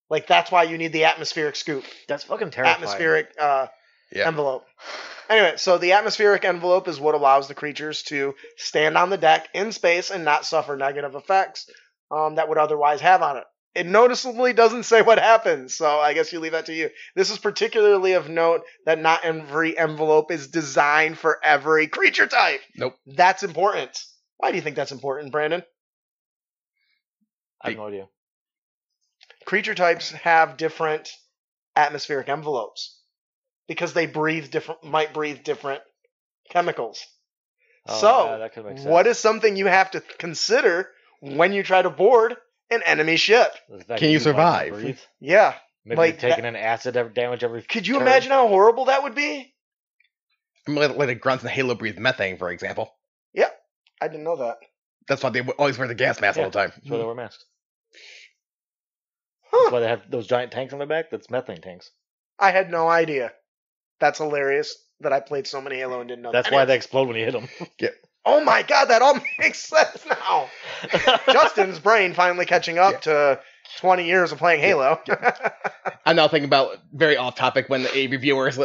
[0.10, 2.76] Like that's why you need the atmospheric scoop, That's fucking terrifying.
[2.78, 3.68] atmospheric uh,
[4.12, 4.28] Yeah.
[4.28, 4.66] envelope.
[5.30, 9.48] Anyway, so the atmospheric envelope is what allows the creatures to stand on the deck
[9.54, 11.70] in space and not suffer negative effects
[12.10, 13.44] um, that would otherwise have on it.
[13.76, 16.90] It noticeably doesn't say what happens, so I guess you leave that to you.
[17.16, 22.62] This is particularly of note that not every envelope is designed for every creature type.
[22.76, 22.96] Nope.
[23.06, 23.96] That's important.
[24.40, 25.64] Why do you think that's important, Brandon?
[27.62, 28.08] I have no idea.
[29.46, 31.12] Creature types have different
[31.76, 33.00] atmospheric envelopes
[33.68, 35.82] because they breathe different, might breathe different
[36.50, 37.06] chemicals.
[37.86, 38.88] Oh, So, yeah, that could make sense.
[38.88, 42.38] What is something you have to consider when you try to board
[42.72, 43.52] an enemy ship?
[43.98, 45.06] Can you survive?
[45.20, 45.56] Yeah.
[45.84, 47.62] Maybe Like taking an acid damage every.
[47.64, 48.04] Could you turn.
[48.04, 49.54] imagine how horrible that would be?
[50.68, 52.94] I mean, like, like the grunts in Halo breathe methane, for example.
[54.02, 54.58] I didn't know that.
[55.08, 56.72] That's why they always wear the gas mask all the time.
[56.76, 57.44] That's why they wear masks.
[59.52, 59.58] Huh.
[59.64, 61.10] That's why they have those giant tanks on their back.
[61.10, 61.90] That's methane tanks.
[62.38, 63.32] I had no idea.
[64.00, 66.54] That's hilarious that I played so many Halo and didn't know That's that.
[66.54, 66.74] why Anyway.
[66.74, 67.48] they explode when you hit them.
[67.80, 67.90] yeah.
[68.26, 70.50] Oh my god, that all makes sense now.
[71.34, 73.40] Justin's brain finally catching up to
[73.80, 75.00] 20 years of playing Halo.
[76.06, 78.58] I'm now thinking about very off topic when the a reviewer was,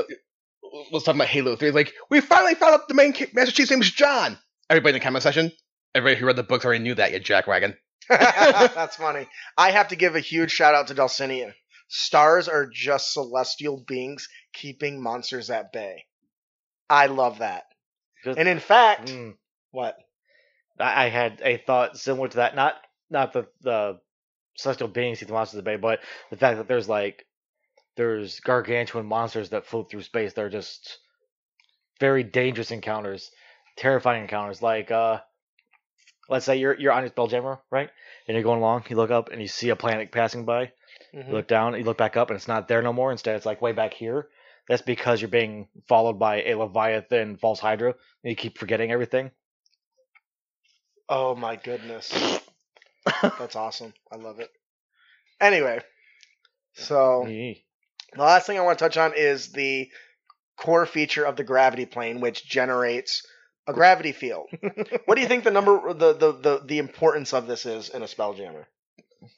[0.93, 1.71] was talking about Halo 3.
[1.71, 4.39] Like, we finally found out the main ca- Master Chief's name is John.
[4.71, 5.53] Everybody in the comment section,
[5.95, 7.75] everybody who read the books already knew that, you jackwagon.
[8.09, 9.27] That's funny.
[9.57, 11.53] I have to give a huge shout out to Dulcinea.
[11.89, 16.05] Stars are just celestial beings keeping monsters at bay.
[16.89, 17.65] I love that.
[18.23, 19.35] Because- And in fact, Mm.
[19.71, 19.97] what?
[20.81, 22.57] I I had a thought similar to that.
[22.57, 22.75] Not
[23.11, 24.01] not the the
[24.57, 26.01] celestial beings see the monsters at bay, but
[26.31, 27.25] the fact that there's like
[27.97, 30.33] there's gargantuan monsters that float through space.
[30.33, 30.99] They're just
[32.01, 33.31] very dangerous encounters,
[33.77, 34.63] terrifying encounters.
[34.63, 35.21] Like uh,
[36.29, 37.91] let's say you're you're on your spelljammer, right?
[38.27, 38.85] And you're going along.
[38.89, 40.73] You look up and you see a planet passing by.
[41.15, 41.29] Mhm.
[41.29, 43.13] You look down, you look back up, and it's not there no more.
[43.13, 44.29] Instead, it's like way back here.
[44.69, 49.31] That's because you're being followed by a Leviathan false Hydra, and you keep forgetting everything.
[51.09, 52.41] Oh my goodness.
[53.23, 53.93] That's awesome.
[54.11, 54.51] I love it.
[55.41, 55.81] Anyway,
[56.73, 57.57] so the
[58.17, 59.91] last thing I want to touch on is the
[60.57, 63.27] core feature of the gravity plane, which generates
[63.67, 64.49] a gravity field.
[65.07, 68.03] what do you think the number, the, the, the, the importance of this is in
[68.03, 68.65] a spelljammer?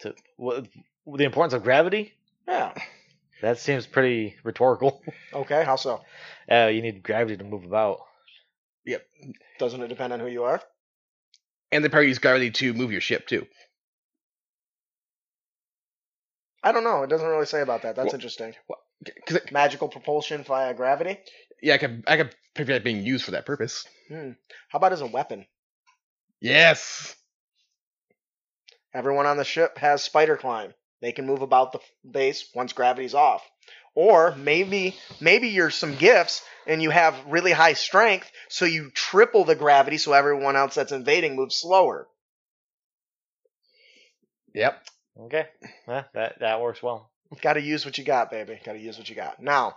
[0.00, 0.66] to what,
[1.06, 2.12] the importance of gravity
[2.48, 2.72] Yeah.
[3.40, 5.00] that seems pretty rhetorical
[5.32, 5.62] Okay.
[5.64, 6.02] How so?
[6.50, 8.00] uh, you need gravity to move about
[8.84, 9.06] Yep.
[9.58, 10.60] Doesn't it depend on who you are?
[11.72, 13.46] And they probably use gravity to move your ship, too.
[16.62, 17.02] I don't know.
[17.02, 17.96] It doesn't really say about that.
[17.96, 18.54] That's Well- interesting.
[19.26, 21.18] 'Cause it- Magical propulsion via gravity.
[21.62, 23.86] Yeah, I could I could picture that being used for that purpose.
[24.08, 24.32] Hmm.
[24.68, 25.46] How about as a weapon?
[26.40, 27.14] Yes.
[28.94, 30.72] Everyone on the ship has spider climb.
[31.02, 33.42] They can move about the base once gravity's off.
[33.94, 39.44] Or maybe maybe you're some giffs and you have really high strength, so you triple
[39.44, 42.06] the gravity so everyone else that's invading moves slower.
[44.54, 44.82] Yep.
[45.18, 45.46] Okay,
[45.88, 47.10] Eh, that that works well.
[47.40, 48.60] Got to use what you got, baby.
[48.64, 49.42] Got to use what you got.
[49.42, 49.76] Now,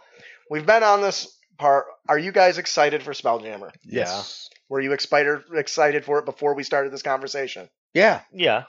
[0.49, 1.86] we've been on this part.
[2.07, 3.72] Are you guys excited for Spelljammer?
[3.86, 4.49] Yes.
[4.70, 7.70] Were you excited excited for it before we started this conversation?
[7.93, 8.22] Yeah.
[8.34, 8.64] Yeah,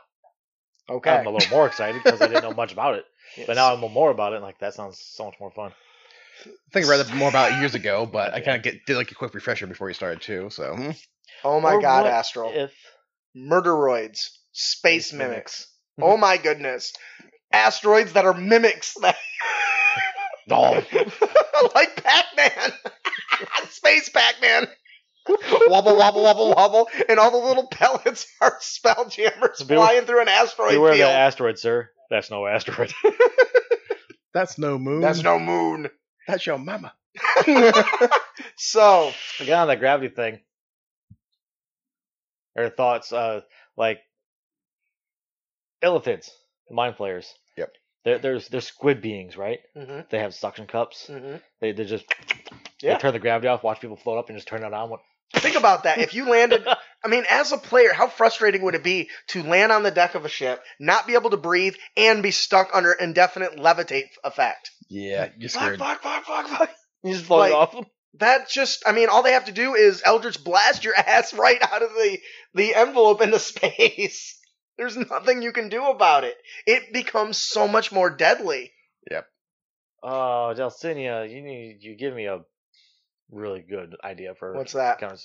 [0.89, 1.11] Okay.
[1.11, 3.05] I'm a little more excited because I didn't know much about it,
[3.37, 3.47] Yes.
[3.47, 4.37] but now I know more about it.
[4.37, 5.73] and, Like that sounds so much more fun.
[6.47, 8.87] I think I read that more about it years ago, but I kind of get
[8.87, 10.49] did like a quick refresher before you started too.
[10.51, 10.75] So
[11.45, 12.51] oh my Or god, what Astral.
[12.55, 12.73] If
[13.37, 14.31] Murderoids.
[14.53, 15.69] Space Space mimics.
[15.97, 16.13] mimics.
[16.15, 16.93] oh my goodness.
[17.53, 18.97] Asteroids that are mimics.
[20.47, 20.87] That
[21.55, 22.73] oh, like Pac-Man.
[23.71, 24.67] Space Pac-Man.
[25.69, 30.29] wobble, wobble, wobble, wobble, and all the little pellets are spelljammers Beware- flying through an
[30.29, 31.09] asteroid beware of field.
[31.09, 31.91] that asteroid, sir.
[32.11, 32.93] That's no asteroid.
[34.35, 35.01] that's no moon.
[35.01, 35.89] That's no moon.
[36.27, 36.93] That's your mama.
[38.57, 40.41] So, Again on that gravity thing.
[42.57, 43.43] Or thoughts, uh,
[43.77, 44.01] like
[45.83, 46.29] illithids,
[46.71, 47.33] mind flayers.
[48.05, 48.23] Yep.
[48.23, 49.61] They're, there's they're squid beings, right?
[49.77, 51.07] mhm, They have suction cups.
[51.11, 51.41] mhm.
[51.61, 52.05] They they just
[52.81, 52.95] Yeah.
[52.95, 54.91] they turn the gravity off, watch people float up, and just turn it on.
[54.91, 55.01] What?
[55.35, 55.99] think about that.
[55.99, 56.67] If you landed,
[57.05, 60.15] I mean, as a player, how frustrating would it be to land on the deck
[60.17, 64.71] of a ship, not be able to breathe, and be stuck under indefinite levitate effect?
[64.89, 65.79] Yeah, you're Fuck, scared.
[65.79, 66.71] fuck, fuck, fuck, fuck.
[67.05, 67.73] You just float Like- off.
[67.73, 67.85] Them.
[68.15, 71.63] That just, I mean, all they have to do is Eldritch blast your ass right
[71.63, 72.19] out of the,
[72.55, 74.37] the envelope into space.
[74.81, 76.39] There's nothing you can do about it.
[76.67, 78.73] It becomes so much more deadly.
[79.11, 79.27] Yep.
[80.03, 82.41] Oh, Delcinia, you need you give me a
[83.31, 84.99] really good idea for What's that?
[84.99, 85.19] Counter-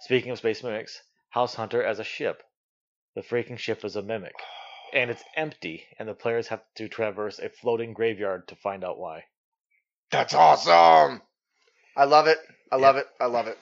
[0.00, 0.98] Speaking of space mimics,
[1.28, 2.42] House Hunter as a ship.
[3.14, 4.34] The freaking ship is a mimic.
[4.94, 8.98] And it's empty, and the players have to traverse a floating graveyard to find out
[8.98, 9.24] why.
[10.10, 11.22] That's awesome.
[11.96, 12.36] I love it.
[12.70, 13.06] I love it.
[13.18, 13.56] I love it.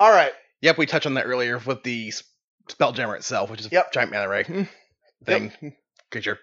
[0.00, 0.32] All right.
[0.62, 2.12] Yep, we touched on that earlier with the
[2.68, 3.92] s- Spelljammer itself, which is a Yep.
[3.92, 4.62] giant manta ray hmm,
[5.24, 5.50] thing.
[5.50, 5.68] Hmm,
[6.10, 6.38] Creature.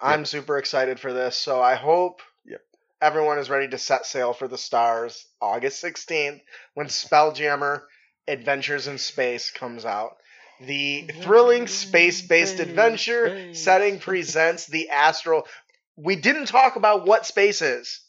[0.00, 1.36] I'm super excited for this.
[1.36, 2.60] So I hope Yep.
[3.00, 6.40] everyone is ready to set sail for the stars August 16th
[6.74, 7.82] when Spelljammer
[8.28, 10.16] Adventures in Space comes out.
[10.60, 15.46] The thrilling space based adventure setting presents the astral.
[15.96, 18.00] We didn't talk about what space is.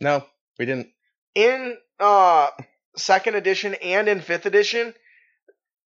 [0.00, 0.24] No,
[0.56, 0.88] we didn't.
[1.34, 2.50] In uh,
[2.96, 4.94] second edition and in fifth edition,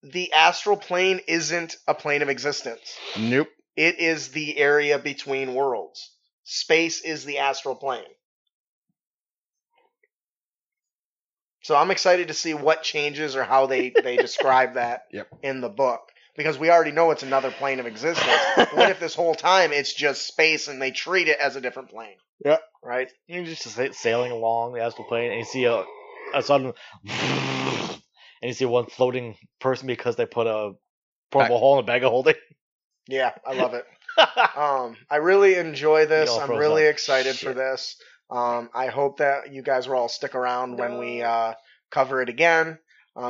[0.03, 2.97] the astral plane isn't a plane of existence.
[3.19, 3.49] Nope.
[3.77, 6.13] It is the area between worlds.
[6.45, 8.03] Space is the astral plane.
[11.63, 15.29] So I'm excited to see what changes or how they, they describe that Yep.
[15.43, 16.01] in the book.
[16.37, 18.41] Because we already know it's another plane of existence.
[18.73, 21.91] what if this whole time it's just space and they treat it as a different
[21.91, 22.15] plane?
[22.45, 22.63] Yep.
[22.83, 23.11] Right?
[23.27, 25.83] You're just sa- sailing along the astral plane, and you see a,
[26.35, 26.75] a sudden,
[28.43, 30.73] and you see one floating person because they put a
[31.31, 32.35] portable Back- hole in a bag of holding.
[33.09, 33.85] Yeah, I love it.
[34.57, 36.29] Um, I really enjoy this.
[36.37, 36.93] I'm really up.
[36.93, 37.97] excited for this.
[38.31, 41.55] Um, I hope that you guys will all stick around when we uh,
[41.93, 42.79] cover it again,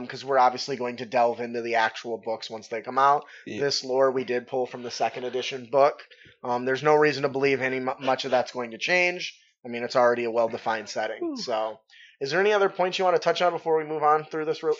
[0.01, 3.27] because we're obviously going to delve into the actual books once they come out.
[3.47, 3.61] Yeah.
[3.61, 6.01] This lore we did pull from the second edition book.
[6.43, 9.39] Um, there's no reason to believe any mu- much of that's going to change.
[9.67, 11.37] I mean, it's already a well-defined setting.
[11.37, 11.79] So,
[12.21, 14.47] is there any other points you want to touch on before we move on through
[14.47, 14.63] this?
[14.63, 14.73] Ro-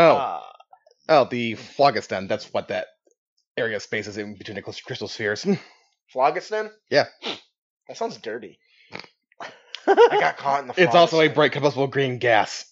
[0.00, 0.52] Oh, Ah,
[1.08, 2.26] oh, the Phlogiston.
[2.28, 2.86] That's what that
[3.56, 5.42] area of space is in between the crystal- crystal spheres.
[5.42, 5.54] Hmm.
[6.12, 6.70] Phlogiston?
[6.90, 7.06] Yeah.
[7.88, 8.58] That sounds dirty.
[9.86, 10.82] I got caught in the.
[10.82, 12.64] It's also a bright combustible green gas.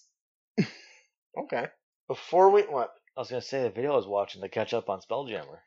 [1.37, 1.67] Okay.
[2.07, 2.89] Before we what?
[3.15, 5.59] I was gonna say the video I was watching to catch up on Spelljammer.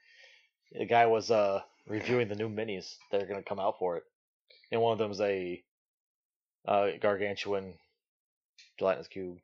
[0.73, 4.03] The guy was uh reviewing the new minis that are gonna come out for it,
[4.71, 5.63] and one of them's a
[6.67, 7.75] uh, gargantuan
[8.79, 9.39] gelatinous cube.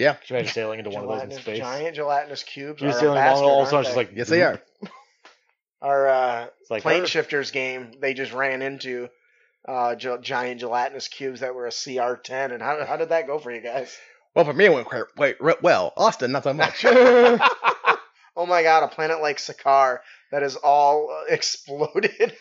[0.00, 0.14] Yeah.
[0.14, 1.58] Could you imagine sailing into one of those in Gelatinous- space?
[1.58, 2.80] Giant gelatinous cubes.
[2.80, 4.42] You're are a sailing along, bastard, all of a sudden, aren't it's like Yes, they
[4.42, 4.62] are.
[5.82, 7.06] our uh, It's like plane her.
[7.06, 7.92] shifters game.
[8.00, 9.08] They just ran into
[9.68, 12.52] uh, ge- giant gelatinous cubes that were a CR10.
[12.52, 13.94] And how how did that go for you guys?
[14.34, 15.92] Well, for me, it went quite wait, re- well.
[15.96, 16.82] Austin, not so much.
[16.84, 19.98] oh my god, a planet like Sakaar
[20.32, 22.32] that is all uh, exploded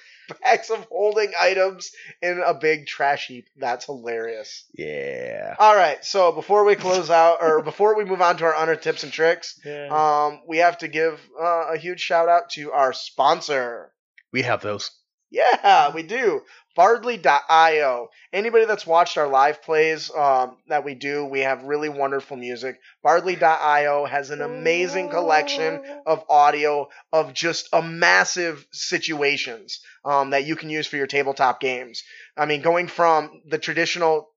[0.43, 3.47] bags of holding items in a big trash heap.
[3.57, 4.65] That's hilarious.
[4.73, 5.55] yeah.
[5.59, 8.75] All right, so before we close out, or before we move on to our honor
[8.75, 9.88] tips and tricks, Yeah.
[9.91, 13.91] um, we have to give uh, a huge shout out to our sponsor.
[14.32, 14.91] We have those.
[15.32, 16.41] Yeah, we do.
[16.80, 18.09] Bardly.io.
[18.32, 22.80] Anybody that's watched our live plays um, that we do, we have really wonderful music.
[23.03, 30.55] Bardly.io has an amazing collection of audio of just a massive situations um, that you
[30.55, 32.01] can use for your tabletop games.
[32.38, 34.30] I mean, going from the traditional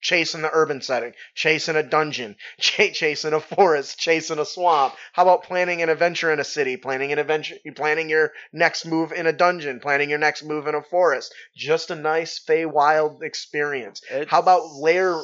[0.00, 4.30] chase in the urban setting, chase in a dungeon, ch- chase in a forest, chase
[4.30, 4.94] in a swamp.
[5.12, 9.12] How about planning an adventure in a city, planning an adventure, planning your next move
[9.12, 11.34] in a dungeon, planning your next move in a forest?
[11.56, 14.00] Just a nice Feywild experience.
[14.28, 15.20] How about layer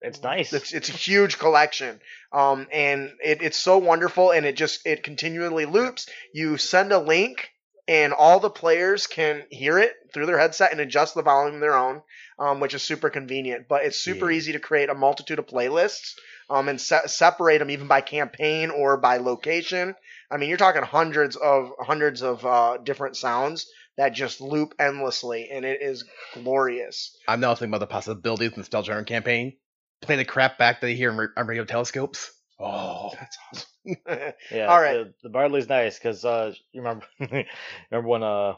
[0.00, 0.52] It's nice.
[0.52, 2.00] it's, it's a huge collection,
[2.32, 6.08] um, and it, it's so wonderful, and it just it continually loops.
[6.32, 7.48] You send a link,
[7.88, 11.60] and all the players can hear it through their headset and adjust the volume of
[11.60, 12.02] their own,
[12.38, 13.66] um, which is super convenient.
[13.66, 14.36] But it's super Yeah.
[14.36, 16.12] easy to create a multitude of playlists,
[16.50, 19.96] um, and se- separate them even by campaign or by location.
[20.30, 23.66] I mean, you're talking hundreds of hundreds of uh, different sounds
[23.96, 27.16] that just loop endlessly, and it is glorious.
[27.26, 29.56] I'm now thinking about the possibilities in the Spelljammer campaign.
[30.02, 32.30] Play the crap back that you hear on radio telescopes.
[32.60, 33.68] Oh, That's awesome.
[34.50, 34.94] Yeah, All right.
[34.94, 38.54] The, the Bardly's nice because uh, you remember remember when uh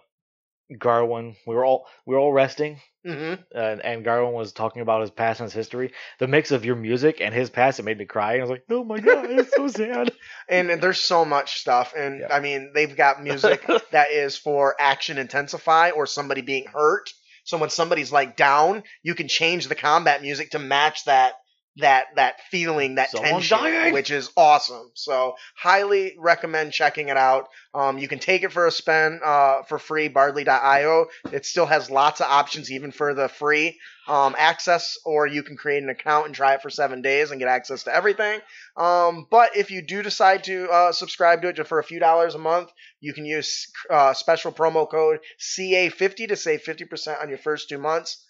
[0.73, 5.01] Garwin we were all we were all resting hmm and and Garwin was talking about
[5.03, 5.93] his past and his history.
[6.19, 8.39] The mix of your music and his past it made me cry.
[8.39, 10.13] I was like, oh my god, it's so sad.
[10.49, 12.29] and there's so much stuff and Yeah.
[12.35, 17.11] i mean they've got music that is for action intensify or somebody being hurt
[17.45, 21.35] so when somebody's like down you can change the combat music to match that
[21.77, 23.93] that that feeling that Someone's tension dying.
[23.93, 28.67] which is awesome so highly recommend checking it out um, you can take it for
[28.67, 33.29] a spin uh, for free bardly.io it still has lots of options even for the
[33.29, 37.31] free um, access or you can create an account and try it for seven days
[37.31, 38.41] and get access to everything
[38.77, 41.99] um, but if you do decide to uh, subscribe to it just for a few
[42.01, 47.29] dollars a month, you can use uh, special promo code CA50 to save 50% on
[47.29, 48.25] your first two months.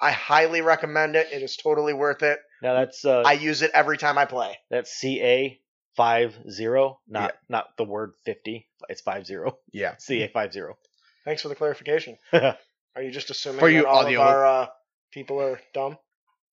[0.00, 1.28] I highly recommend it.
[1.32, 2.38] It is totally worth it.
[2.62, 4.56] Now that's uh I use it every time I play.
[4.70, 5.60] that's C A
[5.96, 7.36] five zero, not Yeah.
[7.48, 8.68] not the word fifty.
[8.88, 9.58] It's five zero.
[9.72, 9.94] yeah.
[9.98, 10.76] C A five zero.
[11.24, 12.18] Thanks for the clarification.
[12.32, 14.66] Are you just assuming For you all audio- of our uh,
[15.12, 15.98] people are dumb?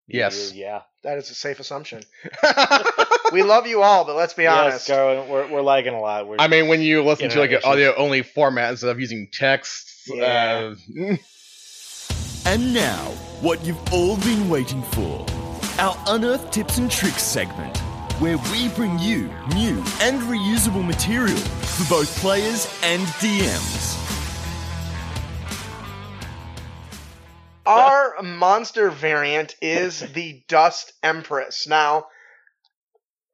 [0.07, 0.53] Yes.
[0.53, 0.81] Yeah.
[1.03, 2.03] That is a safe assumption.
[3.31, 4.89] We love you all, but let's be Yes, honest.
[4.89, 6.27] Garwin, we're we're lagging a lot.
[6.27, 9.29] We're, I mean, when you listen to like an audio only format instead of using
[9.31, 10.73] text, Yeah.
[10.99, 11.15] uh,
[12.51, 13.05] And now,
[13.39, 15.25] what you've all been waiting for
[15.79, 17.77] our Unearth Tips and Tricks segment,
[18.19, 23.95] where we bring you new and reusable material for both players and DMs.
[27.65, 31.67] Our monster variant is the Dust Empress.
[31.67, 32.07] Now,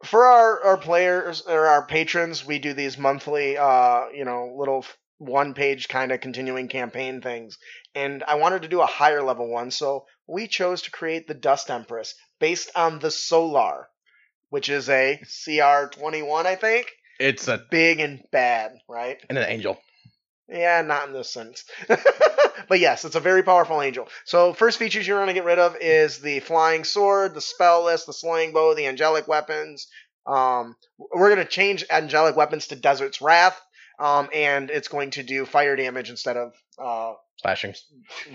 [0.05, 4.85] for our, our players or our patrons, we do these monthly, uh, you know, little
[5.17, 7.57] one page kind of continuing campaign things.
[7.97, 11.33] And I wanted to do a higher level one, so we chose to create the
[11.33, 13.87] Dust Empress based on the Solar,
[14.49, 16.91] which is a CR 21, I think.
[17.19, 19.17] it's a Big and bad, right?
[19.29, 19.79] and an angel.
[20.47, 21.65] Yeah, not in this sense.
[22.69, 24.07] but yes, it's a very powerful angel.
[24.25, 27.83] So first features you're going to get rid of is the flying sword, the spell
[27.85, 29.87] list, the slaying bow, the angelic weapons.
[30.27, 33.59] Um, we're going to change angelic weapons to Desert's Wrath,
[33.99, 37.75] um, and it's going to do fire damage instead of uh, Slashing.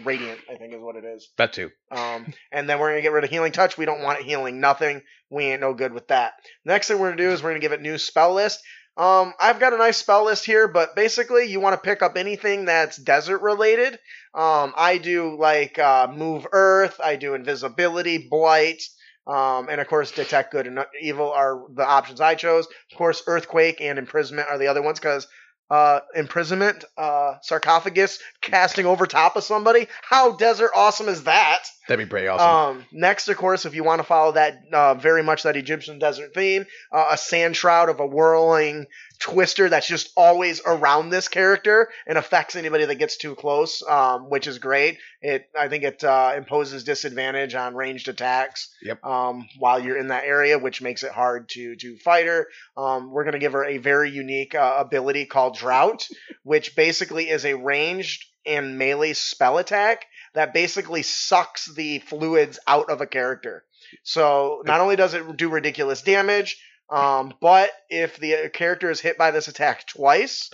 [0.04, 0.38] radiant.
[0.48, 1.30] I think is what it is.
[1.36, 1.70] That too.
[1.90, 3.76] Um, and then we're gonna get rid of healing touch.
[3.76, 5.02] We don't want it healing nothing.
[5.30, 6.34] We ain't no good with that.
[6.64, 8.60] Next thing we're gonna do is we're gonna give it new spell list.
[8.96, 12.16] Um, I've got a nice spell list here, but basically you want to pick up
[12.16, 13.94] anything that's desert related.
[14.34, 17.00] Um, I do like uh, move earth.
[17.02, 18.82] I do invisibility, blight.
[19.26, 22.66] Um, and of course, detect good and evil are the options I chose.
[22.90, 25.26] Of course, earthquake and imprisonment are the other ones because
[25.72, 29.88] uh, imprisonment, uh, sarcophagus casting over top of somebody.
[30.02, 31.64] How desert awesome is that?
[31.88, 32.78] That'd be pretty awesome.
[32.78, 35.98] Um, next, of course, if you want to follow that uh, very much that Egyptian
[35.98, 38.86] desert theme, uh, a sand shroud of a whirling
[39.18, 44.30] twister that's just always around this character and affects anybody that gets too close, um,
[44.30, 44.98] which is great.
[45.20, 48.72] It I think it uh, imposes disadvantage on ranged attacks.
[48.82, 49.04] Yep.
[49.04, 52.46] Um, while you're in that area, which makes it hard to to fight her.
[52.76, 56.06] Um, we're gonna give her a very unique uh, ability called Drought,
[56.44, 62.90] which basically is a ranged and melee spell attack that basically sucks the fluids out
[62.90, 63.64] of a character.
[64.02, 66.58] So not only does it do ridiculous damage,
[66.90, 70.50] um, but if the character is hit by this attack twice,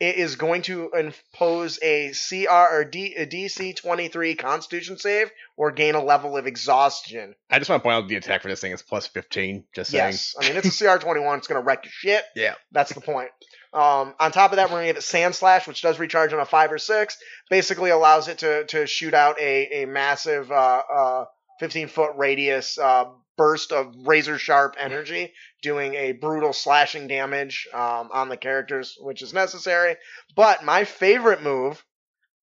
[0.00, 5.70] it is going to impose a CR or D, a DC 23 Constitution save or
[5.70, 7.36] gain a level of exhaustion.
[7.48, 9.64] I just want to point out the attack for this thing is plus 15.
[9.74, 10.10] Just saying.
[10.12, 11.38] Yes, I mean it's a CR 21.
[11.38, 12.24] It's going to wreck your shit.
[12.34, 12.54] Yeah.
[12.72, 13.28] That's the point.
[13.72, 16.40] Um, on top of that, we're gonna give it Sand Slash, which does recharge on
[16.40, 17.16] a five or six.
[17.48, 21.24] Basically, allows it to to shoot out a a massive uh, uh,
[21.60, 23.06] 15 foot radius uh,
[23.36, 29.22] burst of razor sharp energy, doing a brutal slashing damage um, on the characters, which
[29.22, 29.96] is necessary.
[30.36, 31.82] But my favorite move,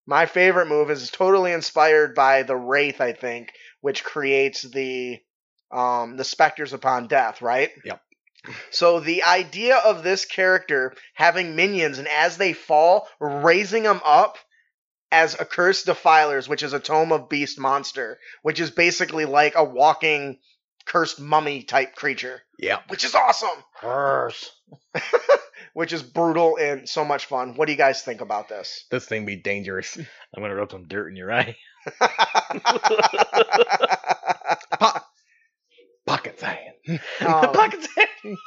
[0.07, 3.51] my favorite move is totally inspired by the Wraith, I think,
[3.81, 5.19] which creates the
[5.71, 7.69] um, the specters upon death, right?
[7.85, 8.01] Yep.
[8.71, 14.37] So the idea of this character having minions and as they fall, raising them up
[15.11, 19.63] as accursed defilers, which is a tome of beast monster, which is basically like a
[19.63, 20.39] walking
[20.85, 22.79] cursed mummy type creature, Yeah.
[22.87, 23.49] which is awesome,
[23.81, 24.51] Curse.
[25.73, 27.55] which is brutal and so much fun.
[27.55, 28.85] What do you guys think about this?
[28.89, 29.97] This thing be dangerous.
[29.97, 31.55] I'm gonna rub some dirt in your eye.
[36.05, 36.68] Pocket sand.
[36.89, 38.37] Um, Pocket sand.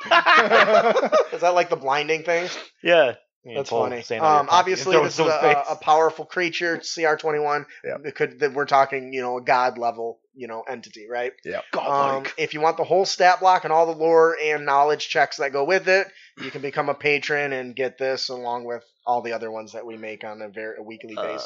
[1.32, 2.49] is that like the blinding thing?
[2.82, 3.14] yeah.
[3.45, 4.03] You That's pull funny.
[4.03, 7.66] sand out of your Um, obviously, this is a, a, powerful creature, CR twenty one.
[7.84, 8.14] Yep.
[8.14, 11.32] Could that we're talking, you know, a god level, you know, entity, right?
[11.45, 11.62] Yeah.
[11.76, 15.38] Um, if you want the whole stat block and all the lore and knowledge checks
[15.38, 16.07] that go with it,
[16.40, 19.84] you can become a patron and get this along with all the other ones that
[19.84, 21.38] we make on a very a weekly Uh.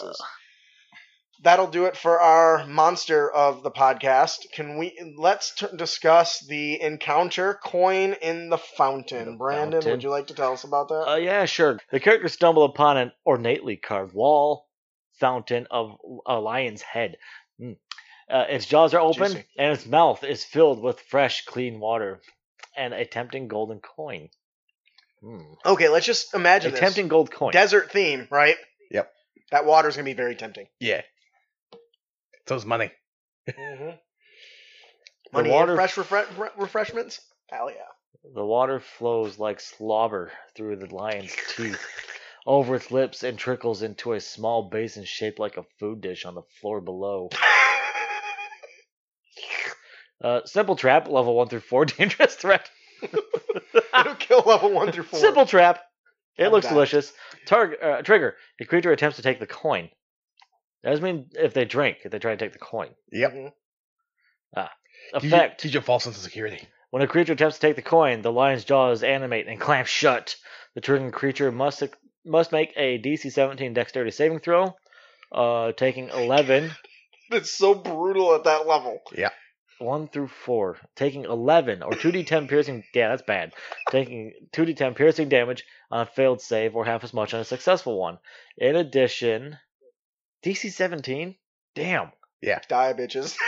[1.39, 1.45] Basis.
[1.45, 4.51] That'll do it for our monster of the podcast.
[4.53, 9.32] Can we let's t- discuss the encounter coin in the fountain?
[9.32, 9.91] The Brandon, fountain.
[9.93, 11.11] would you like to tell us about that?
[11.12, 11.78] Uh, yeah, sure.
[11.91, 14.66] The characters stumble upon an ornately carved wall
[15.20, 17.16] fountain of a lion's head.
[17.61, 17.76] Mm.
[18.28, 19.45] Uh, its jaws are open, Juicy.
[19.57, 22.20] and its mouth is filled with fresh, clean water
[22.76, 24.28] and a tempting golden coin.
[25.22, 25.57] Mm.
[25.64, 26.80] okay, let's just A imagine this.
[26.80, 27.53] tempting gold coin.
[27.53, 28.57] desert theme, right?
[28.91, 29.11] Yep.
[29.53, 30.66] That water's gonna be very tempting.
[30.80, 31.03] Yeah.
[32.49, 32.90] So's money.
[33.49, 33.90] Mm-hmm.
[35.32, 37.20] Money water- and fresh refre- re- refreshments.
[37.49, 37.76] Hell yeah.
[38.34, 41.80] The water flows like slobber through the lion's teeth,
[42.47, 46.34] over its lips, and trickles into a small basin shaped like a food dish on
[46.34, 47.30] the floor below.
[50.24, 52.70] Uh, simple trap, level 1 through 4, dangerous threat.
[53.03, 55.20] It'll kill level one through four.
[55.20, 55.80] Simple trap.
[56.38, 57.12] It I'm looks delicious.
[57.47, 58.36] Target uh, trigger.
[58.59, 59.90] The creature attempts to take the coin.
[60.87, 62.91] That doesn't mean if they drink, if they try to take the coin.
[63.11, 63.32] Yep.
[63.32, 63.53] Mhm.
[64.55, 65.61] Teach you- Effect.
[65.61, 66.61] Teach you a false sense of security.
[66.91, 70.37] When a creature attempts to take the coin, the lion's jaws animate and clamp shut.
[70.76, 71.82] The triggering creature must
[72.24, 74.76] must make a DC 17 Dexterity saving throw,
[75.32, 76.70] uh, taking 11,
[77.32, 79.01] It's so brutal at that level.
[79.12, 79.30] Yeah.
[79.78, 82.84] 1 through 4, taking 11 or 2d10 piercing.
[82.95, 83.53] Yeah, that's bad.
[83.91, 87.99] Taking 2d10 piercing damage on a failed save, or half as much on a successful
[87.99, 88.18] one.
[88.57, 89.59] In addition,
[90.47, 91.34] DC 17.
[91.74, 92.12] Damn.
[92.40, 92.61] Yeah.
[92.68, 93.36] Die, bitches.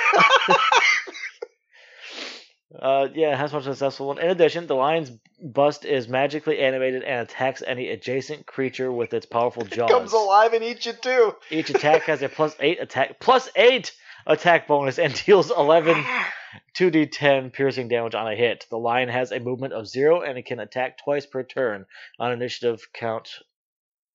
[2.78, 4.18] Uh, yeah, has one successful one.
[4.18, 5.10] In addition, the lion's
[5.42, 9.90] bust is magically animated and attacks any adjacent creature with its powerful jaws.
[9.90, 11.34] It comes alive and eats you too.
[11.50, 13.94] Each attack has a plus eight attack plus eight
[14.26, 16.04] attack bonus and deals 11
[16.76, 18.66] 2d10 piercing damage on a hit.
[18.68, 21.86] The lion has a movement of zero and it can attack twice per turn
[22.18, 23.30] on initiative count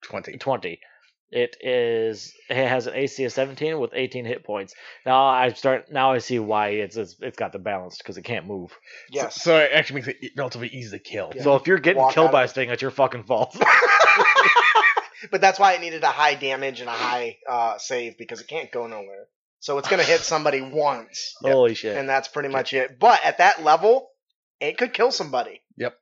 [0.03, 0.37] 20.
[0.37, 0.79] 20.
[1.35, 4.75] It is it has an AC of 17 with 18 hit points.
[5.03, 8.21] Now I start now I see why it's it's, it's got the balance because it
[8.21, 8.71] can't move.
[9.09, 9.41] Yes.
[9.41, 11.31] So, so it actually makes it relatively easy to kill.
[11.35, 11.41] Yeah.
[11.41, 13.59] So if you're getting Walk killed by of a thing, that's your fucking fault.
[15.31, 18.47] but that's why it needed a high damage and a high uh, save because it
[18.47, 19.25] can't go nowhere.
[19.59, 21.51] So it's gonna hit somebody once, Yep.
[21.51, 21.97] Holy shit!
[21.97, 22.99] and that's pretty much it.
[22.99, 24.09] But at that level,
[24.59, 25.63] it could kill somebody.
[25.77, 25.97] Yep.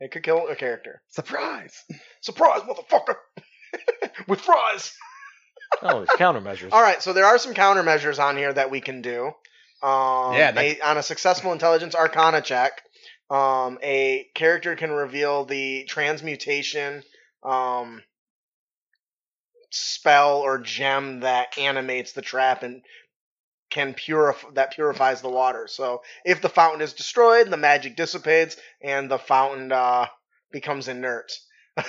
[0.00, 1.00] It could kill a character.
[1.10, 1.84] Surprise!
[2.22, 3.14] Surprise, motherfucker!
[4.28, 4.94] With fries.
[5.82, 6.72] oh, there's countermeasures.
[6.72, 9.26] All right, so there are some countermeasures on here that we can do.
[9.82, 12.82] Um, Yeah, a- on a successful intelligence arcana check,
[13.30, 17.02] um, a character can reveal the transmutation
[17.42, 18.02] um,
[19.70, 22.82] spell or gem that animates the trap and
[23.70, 25.66] can purify that purifies the water.
[25.66, 30.06] So if the fountain is destroyed, the magic dissipates and the fountain uh,
[30.52, 31.32] becomes inert.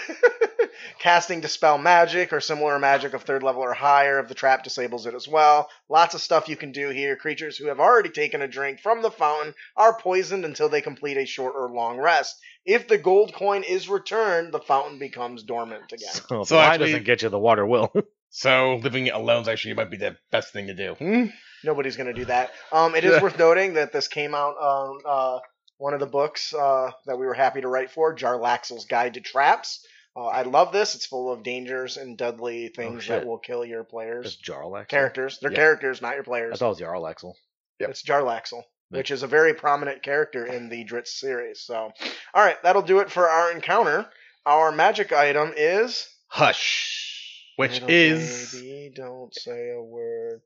[0.99, 5.05] Casting dispel magic or similar magic of third level or higher if the trap disables
[5.05, 5.69] it as well.
[5.89, 7.15] Lots of stuff you can do here.
[7.15, 11.17] Creatures who have already taken a drink from the fountain are poisoned until they complete
[11.17, 12.35] a short or long rest.
[12.65, 16.09] If the gold coin is returned, the fountain becomes dormant again.
[16.13, 17.91] So if So wine actually- doesn't get you, the water will.
[18.31, 20.95] So living alone is actually might be the best thing to do.
[20.95, 21.25] Hmm?
[21.63, 22.51] Nobody's going to do that.
[22.69, 25.39] Um, it is worth noting that this came out on uh,
[25.77, 29.21] one of the books uh, that we were happy to write for, Jarlaxle's Guide to
[29.21, 29.85] Traps.
[30.17, 30.95] Uh, I love this.
[30.95, 33.19] It's full of dangers and deadly things shit.
[33.21, 34.35] that will kill your players.
[34.37, 34.85] Jarl Axel.
[34.97, 35.39] Characters.
[35.41, 35.57] They're Yeah.
[35.57, 36.59] characters, not your I players.
[36.59, 37.35] thought it was Jarl Axel.
[37.79, 37.89] Yep.
[37.89, 38.97] It's Jarlaxle, Yeah.
[38.99, 41.59] which is a very prominent character in the Drizzt series.
[41.61, 41.91] So,
[42.33, 44.09] all right, that'll do it for our encounter.
[44.45, 46.07] our magic item is.
[46.27, 50.41] Hush, which Little is baby, don't say a word.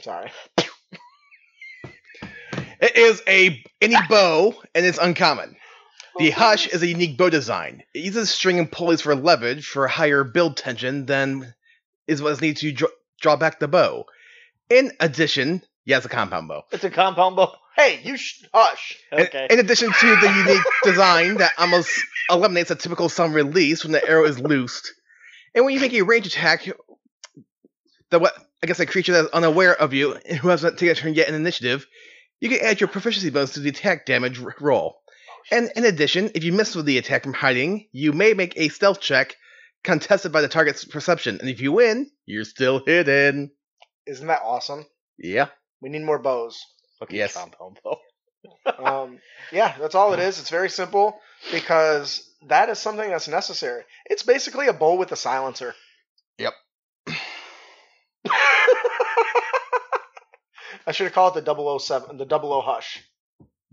[0.00, 0.30] Sorry.
[2.80, 5.56] it is a any bow and it's uncommon.
[6.18, 7.82] The Hush is a unique bow design.
[7.92, 11.54] It uses string and pulleys for leverage for higher build tension than
[12.06, 12.88] is what is needed to draw,
[13.20, 14.06] draw back the bow.
[14.70, 16.62] In addition, yeah, it's a compound bow.
[16.72, 17.52] It's a compound bow.
[17.76, 18.96] Hey, you sh- hush.
[19.12, 19.46] In- Okay.
[19.50, 21.90] In, addition to the unique design that almost
[22.30, 24.94] eliminates a typical sun release when the arrow is loosed,
[25.54, 26.66] and when you make a range attack,
[28.10, 30.92] the what I guess a creature that is unaware of you and who hasn't taken
[30.92, 31.86] a turn yet in initiative,
[32.40, 35.00] you can add your proficiency bonus to the attack damage roll.
[35.50, 38.68] And in addition, if you miss with the attack from hiding, you may make a
[38.68, 39.36] stealth check
[39.84, 43.52] contested by the target's perception, and if you win, you're still hidden.
[44.06, 44.84] Isn't that awesome?
[45.18, 45.46] Yeah.
[45.80, 46.60] We need more bows.
[47.02, 47.34] Okay, Yes.
[47.34, 47.98] compound bow.
[48.78, 49.18] Um,
[49.52, 50.38] yeah, that's all it is.
[50.40, 51.18] It's very simple
[51.52, 53.82] because that is something that's necessary.
[54.06, 55.74] It's basically a bow with a silencer.
[56.38, 56.52] Yep.
[60.86, 63.02] I should have called it the 007, the 00 Hush.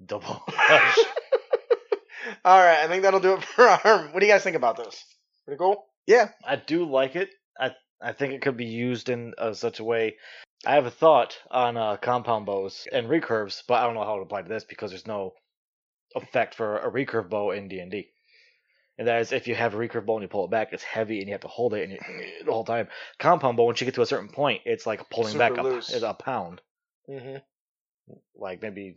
[0.03, 0.41] Double.
[0.47, 0.97] Hush.
[2.45, 4.07] All right, I think that'll do it for our.
[4.07, 5.03] What do you guys think about this?
[5.45, 5.86] Pretty cool.
[6.07, 7.30] Yeah, I do like it.
[7.59, 10.16] I I think it could be used in uh, such a way.
[10.66, 14.16] I have a thought on uh, compound bows and recurves, but I don't know how
[14.16, 15.34] to apply to this because there's no
[16.16, 18.09] effect for a recurve bow in D and D.
[18.97, 20.84] And that is if you have a recurve bow and you pull it back, it's
[20.84, 21.99] heavy and you have to hold it and you,
[22.45, 22.88] the whole time.
[23.20, 25.64] Compound bow, once you get to a certain point, it's like pulling back Super a,
[25.64, 25.89] loose.
[25.89, 26.61] is a pound,
[27.10, 27.38] Mm-hmm.
[28.36, 28.95] like maybe.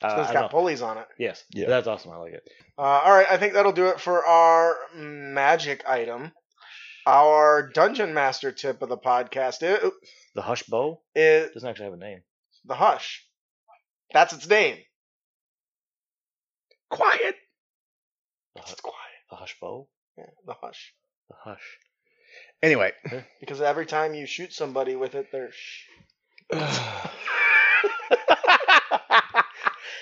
[0.00, 1.06] Uh, it's I got don't pulleys on it.
[1.18, 1.66] Yes, Yeah.
[1.68, 2.12] that's awesome.
[2.12, 2.48] I like it.
[2.78, 6.30] Uh, all right, I think that'll do it for our magic item.
[7.06, 9.90] Our dungeon master tip of the podcast is,
[10.36, 12.20] The hush bow It doesn't actually have a name.
[12.64, 13.26] the hush.
[14.12, 14.76] That's its name.
[16.90, 17.34] Quiet.
[18.54, 18.96] The, hu- It's quiet.
[19.30, 19.88] the hush bow.
[20.16, 20.94] Yeah, the hush.
[21.28, 21.78] The hush.
[22.62, 22.92] Anyway.
[23.40, 25.86] Because every time you shoot somebody with it, they're shh.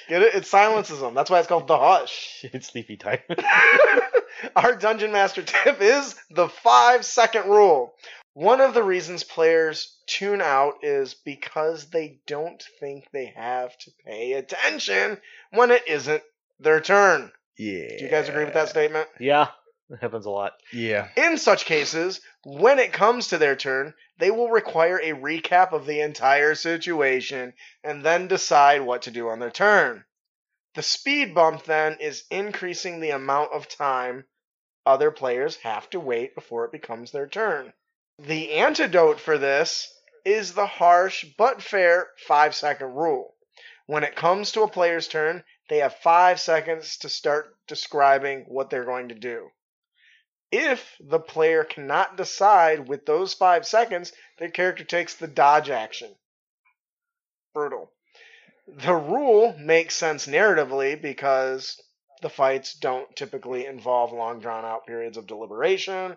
[0.09, 0.35] Get it?
[0.35, 1.15] It silences them.
[1.15, 2.45] That's why it's called the hush.
[2.53, 3.21] it's sleepy time.
[4.57, 7.95] Our dungeon master tip is the five second rule.
[8.35, 13.91] One of the reasons players tune out is because they don't think they have to
[14.05, 15.19] pay attention
[15.53, 16.23] when it isn't
[16.61, 17.33] their turn.
[17.57, 17.97] Yeah.
[17.99, 19.09] Do you guys agree with that statement?
[19.19, 19.49] yeah,
[19.89, 20.53] it happens a lot.
[20.71, 21.09] Yeah.
[21.17, 25.87] In such cases, when it comes to their turn, they will require a recap of
[25.87, 27.53] the entire situation
[27.85, 30.05] and then decide what to do on their turn.
[30.75, 34.27] The speed bump then is increasing the amount of time
[34.87, 37.73] other players have to wait before it becomes their turn.
[38.19, 39.93] The antidote for this
[40.25, 43.35] is the harsh but fair 5 second rule.
[43.87, 48.71] When it comes to a player's turn, they have 5 seconds to start describing what
[48.71, 49.51] they're going to do.
[50.59, 56.17] If the player cannot decide with those five seconds, their character takes the dodge action.
[57.53, 57.93] Brutal.
[58.67, 61.79] The rule makes sense narratively because
[62.23, 66.17] the fights don't typically involve long drawn out periods of deliberation.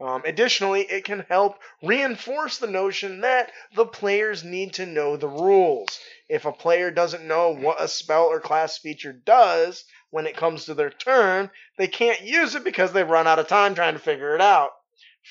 [0.00, 5.28] Um, additionally, it can help reinforce the notion that the players need to know the
[5.28, 6.00] rules.
[6.28, 9.84] If a player doesn't know what a spell or class feature does
[10.16, 13.46] when it comes to their turn, they can't use it because they've run out of
[13.48, 14.70] time trying to figure it out.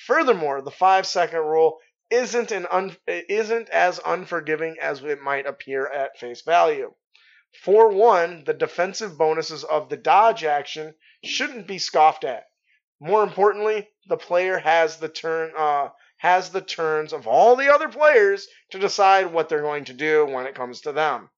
[0.05, 1.79] Furthermore, the five second rule
[2.11, 6.93] isn't an un- isn't as unforgiving as it might appear at face value.
[7.63, 12.43] For one, the defensive bonuses of the dodge action shouldn't be scoffed at.
[12.99, 17.89] More importantly, the player has the turn uh, has the turns of all the other
[17.89, 21.31] players to decide what they're going to do when it comes to them.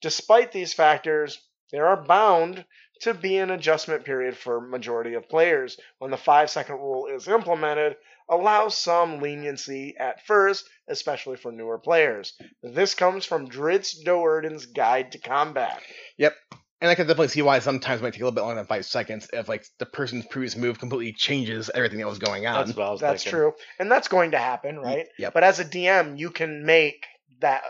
[0.00, 1.38] Despite these factors,
[1.70, 2.64] there are bound
[3.00, 7.28] to be an adjustment period for majority of players when the 5 second rule is
[7.28, 7.96] implemented
[8.28, 15.12] allows some leniency at first especially for newer players this comes from Drizzt Do'Urden's guide
[15.12, 15.80] to combat
[16.18, 16.34] Yep.
[16.80, 18.66] And I can definitely see why sometimes it might take a little bit longer than
[18.66, 22.54] five seconds if like the person's previous move completely changes everything that was going on.
[22.66, 25.34] That's what I was that's true and that's going to happen right Yep.
[25.34, 27.04] but as a dm you can make
[27.40, 27.62] that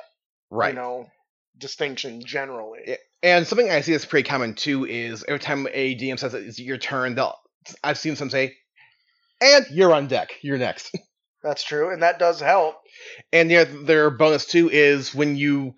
[0.51, 0.74] right.
[0.74, 1.07] you know
[1.57, 2.96] distinction generally Yeah.
[3.23, 6.59] And something I see that's pretty common too is every time a DM says it's
[6.59, 7.35] your turn, they'll
[7.83, 8.57] I've seen some say,
[9.41, 10.35] "And you're on deck.
[10.43, 10.97] You're next."
[11.43, 12.75] that's true and that does help
[13.33, 15.75] And their their bonus too is when you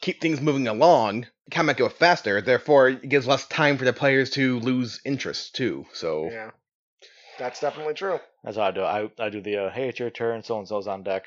[0.00, 2.40] keep things moving along, combat go faster.
[2.40, 5.84] Therefore, it gives less time for the players to lose interest too.
[5.92, 6.50] So yeah
[7.38, 8.84] that's definitely true That's how I do it.
[8.84, 10.42] I, I do the uh, hey, it's your turn.
[10.42, 11.26] So and so's on deck.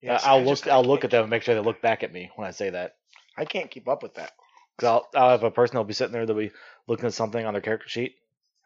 [0.00, 0.66] Yes, I'll I look.
[0.66, 2.52] I I'll look at them and make sure they look back at me when I
[2.52, 2.96] say that.
[3.36, 4.32] i can't keep up with that
[4.76, 6.26] Because I'll, I'll have a person that'll be sitting there.
[6.26, 6.52] They'll be
[6.86, 8.14] looking at something on their character sheet.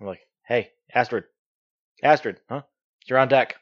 [0.00, 1.24] I'm like, hey, Astrid,
[2.02, 2.62] Astrid, huh?
[3.06, 3.56] You're on deck.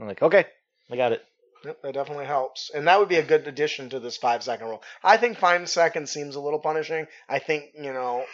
[0.00, 0.46] I'm like, okay,
[0.90, 1.24] I got it.
[1.64, 2.70] Yep, that definitely helps.
[2.74, 4.82] And that would be a good addition to this five second rule.
[5.02, 7.06] I think five seconds seems a little punishing.
[7.28, 8.24] I think, you know,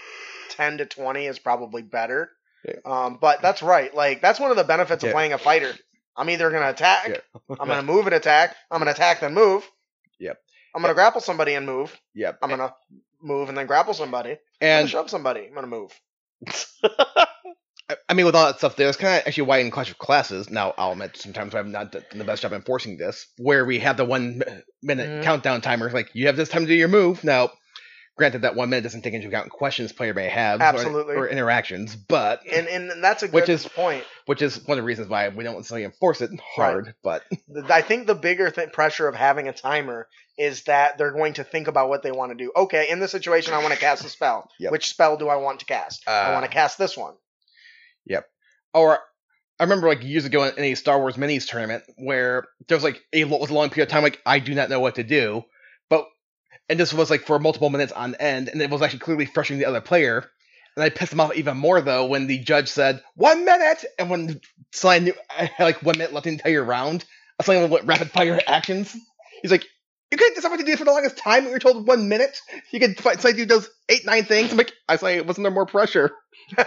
[0.50, 2.30] 10 to 20 is probably better.
[2.66, 2.74] Yeah.
[2.84, 3.94] Um, but that's right.
[3.94, 5.72] Like, that's one of the benefits of playing a fighter.
[6.16, 7.40] I'm either going to attack, Yeah.
[7.58, 9.62] I'm going to move and attack, I'm going to attack then move.
[10.18, 10.38] Yep.
[10.74, 11.98] I'm going to grapple somebody and move.
[12.14, 12.40] Yep.
[12.42, 12.74] I'm going to
[13.22, 14.38] move and then grapple somebody.
[14.60, 15.46] And shove somebody.
[15.46, 15.92] I'm to move.
[18.08, 20.48] I- mean, with all that stuff, there's kind of actually why in Clash of Classes.
[20.48, 23.96] Now, I'll admit sometimes I'm not done the best job enforcing this, where we have
[23.96, 24.44] the one mi-
[24.82, 25.22] minute Mhm.
[25.24, 25.90] countdown timer.
[25.90, 27.24] Like you have this time to do your move.
[27.24, 27.50] Now,
[28.20, 31.16] granted, that one minute doesn't take into account questions player may have, or- Absolutely.
[31.16, 34.04] or, interactions, but And, and that's a good Which is- point.
[34.26, 36.94] which is one of the reasons why we don't necessarily enforce it hard.
[37.02, 37.24] But
[37.68, 40.06] I think the bigger th- pressure of having a timer
[40.38, 42.52] is that they're going to think about what they want to do.
[42.54, 44.48] Okay, in this situation, I want to cast a spell.
[44.60, 44.72] Yep.
[44.72, 46.02] Which spell do I want to cast?
[46.06, 47.14] I Uh, want to cast this one.
[48.06, 48.26] Yep.
[48.74, 48.98] Or
[49.58, 53.02] I remember like years ago in a Star Wars minis tournament where there was like
[53.12, 55.02] a what was a long period of time like I do not know what to
[55.02, 55.42] do,
[56.70, 59.60] and this was like for multiple minutes on end, and it was actually clearly frustrating
[59.60, 60.30] the other player.
[60.76, 64.08] And I pissed him off even more though when the judge said one minute, and
[64.08, 64.40] when
[64.70, 67.04] so I knew I had like one minute left in the entire round,
[67.38, 68.96] I suddenly went rapid fire actions.
[69.42, 69.64] He's like,
[70.12, 71.44] "You can't decide what to do for the longest time.
[71.44, 72.40] We were told one minute.
[72.70, 75.50] You could fight somebody who does eight nine things." I'm like, I say, wasn't there
[75.50, 76.12] more pressure?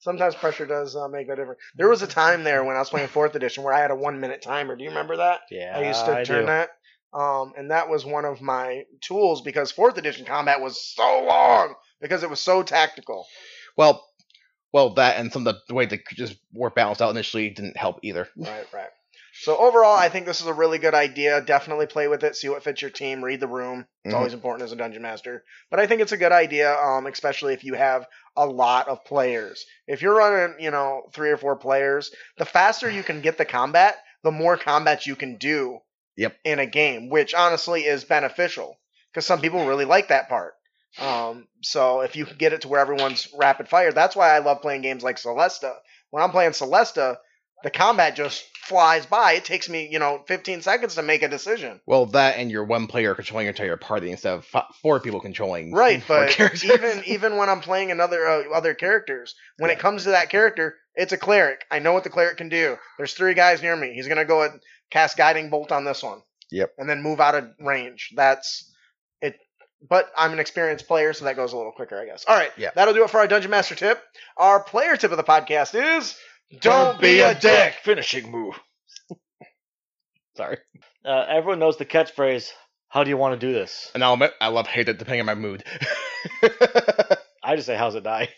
[0.00, 1.60] Sometimes pressure does uh, make a difference.
[1.76, 3.96] There was a time there when I was playing fourth edition where I had a
[3.96, 4.76] one minute timer.
[4.76, 5.40] Do you remember that?
[5.50, 6.46] Yeah, I used to I turn do.
[6.46, 6.70] that.
[7.12, 11.74] Um, and that was one of my tools because fourth edition combat was so long
[12.00, 13.26] because it was so tactical.
[13.76, 14.04] Well,
[14.72, 17.98] well, that and some of the, way the creatures were balanced out initially didn't help
[18.02, 18.28] either.
[18.36, 18.88] Right, right.
[19.34, 21.40] So overall, I think this is a really good idea.
[21.40, 23.86] Definitely play with it, see what fits your team, read the room.
[24.04, 24.16] It's Mhm.
[24.16, 25.44] always important as a dungeon master.
[25.70, 28.06] But I think it's a good idea, um, especially if you have
[28.36, 29.64] a lot of players.
[29.86, 33.44] If you're running, you know, three or four players, the faster you can get the
[33.46, 35.80] combat, the more combat you can do
[36.16, 36.36] Yep.
[36.44, 38.78] in a game, which honestly is beneficial
[39.12, 40.54] because some people really like that part.
[40.98, 44.40] Um, so if you can get it to where everyone's rapid fire, that's why I
[44.40, 45.74] love playing games like Solasta.
[46.10, 47.16] When I'm playing Solasta,
[47.62, 49.34] the combat just flies by.
[49.34, 51.80] It takes me, you know, 15 seconds to make a decision.
[51.86, 55.20] Well, that and your one player controlling your entire party instead of f- four people
[55.20, 55.72] controlling.
[55.72, 60.04] Right, four but even even when I'm playing another uh, other characters, when it comes
[60.04, 61.64] to that character, it's a cleric.
[61.70, 62.76] I know what the cleric can do.
[62.98, 63.92] There's three guys near me.
[63.94, 64.60] He's gonna go and
[64.92, 66.20] cast guiding bolt on this one.
[66.50, 66.74] Yep.
[66.78, 68.10] And then move out of range.
[68.14, 68.70] That's
[69.22, 69.36] it.
[69.88, 72.24] But I'm an experienced player, so that goes a little quicker, I guess.
[72.28, 72.70] All right, Yeah.
[72.74, 74.00] that'll do it for our dungeon master tip.
[74.36, 76.14] Our player tip of the podcast is
[76.60, 77.74] don't, be a dick.
[77.82, 78.54] Finishing move.
[80.36, 80.58] Sorry.
[81.04, 82.50] Uh, everyone knows the catchphrase.
[82.88, 83.90] How do you want to do this?
[83.94, 85.64] and I'll admit, I love hate it depending on my mood.
[87.42, 88.28] I just say, "How's it die?"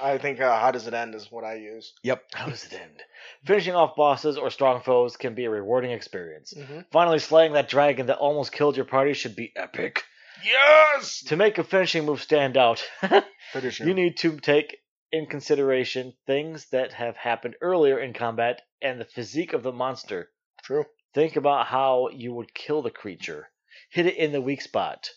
[0.00, 1.92] I think uh, how does it end is what I use.
[2.02, 2.24] yep.
[2.34, 3.02] How does it end?
[3.44, 6.54] Finishing off bosses or strong foes can be a rewarding experience.
[6.56, 6.80] Mm-hmm.
[6.92, 10.04] Finally, slaying that dragon that almost killed your party should be epic.
[10.44, 11.22] Yes.
[11.24, 12.84] To make a finishing move stand out,
[13.80, 14.76] you need to take
[15.10, 20.30] in consideration things that have happened earlier in combat and the physique of the monster.
[20.62, 20.84] True.
[21.14, 23.48] Think about how you would kill the creature.
[23.90, 25.10] Hit it in the weak spot.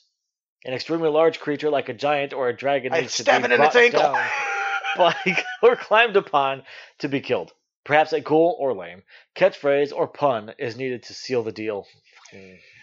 [0.64, 3.46] An extremely large creature like a giant or a dragon I needs to stab be
[3.46, 4.02] it in its brought ankle.
[4.02, 4.14] down
[4.98, 5.16] by
[5.64, 6.64] or climbed upon
[7.00, 7.52] to be killed.
[7.84, 9.02] Perhaps a cool or lame
[9.36, 11.88] catchphrase or pun is needed to seal the deal.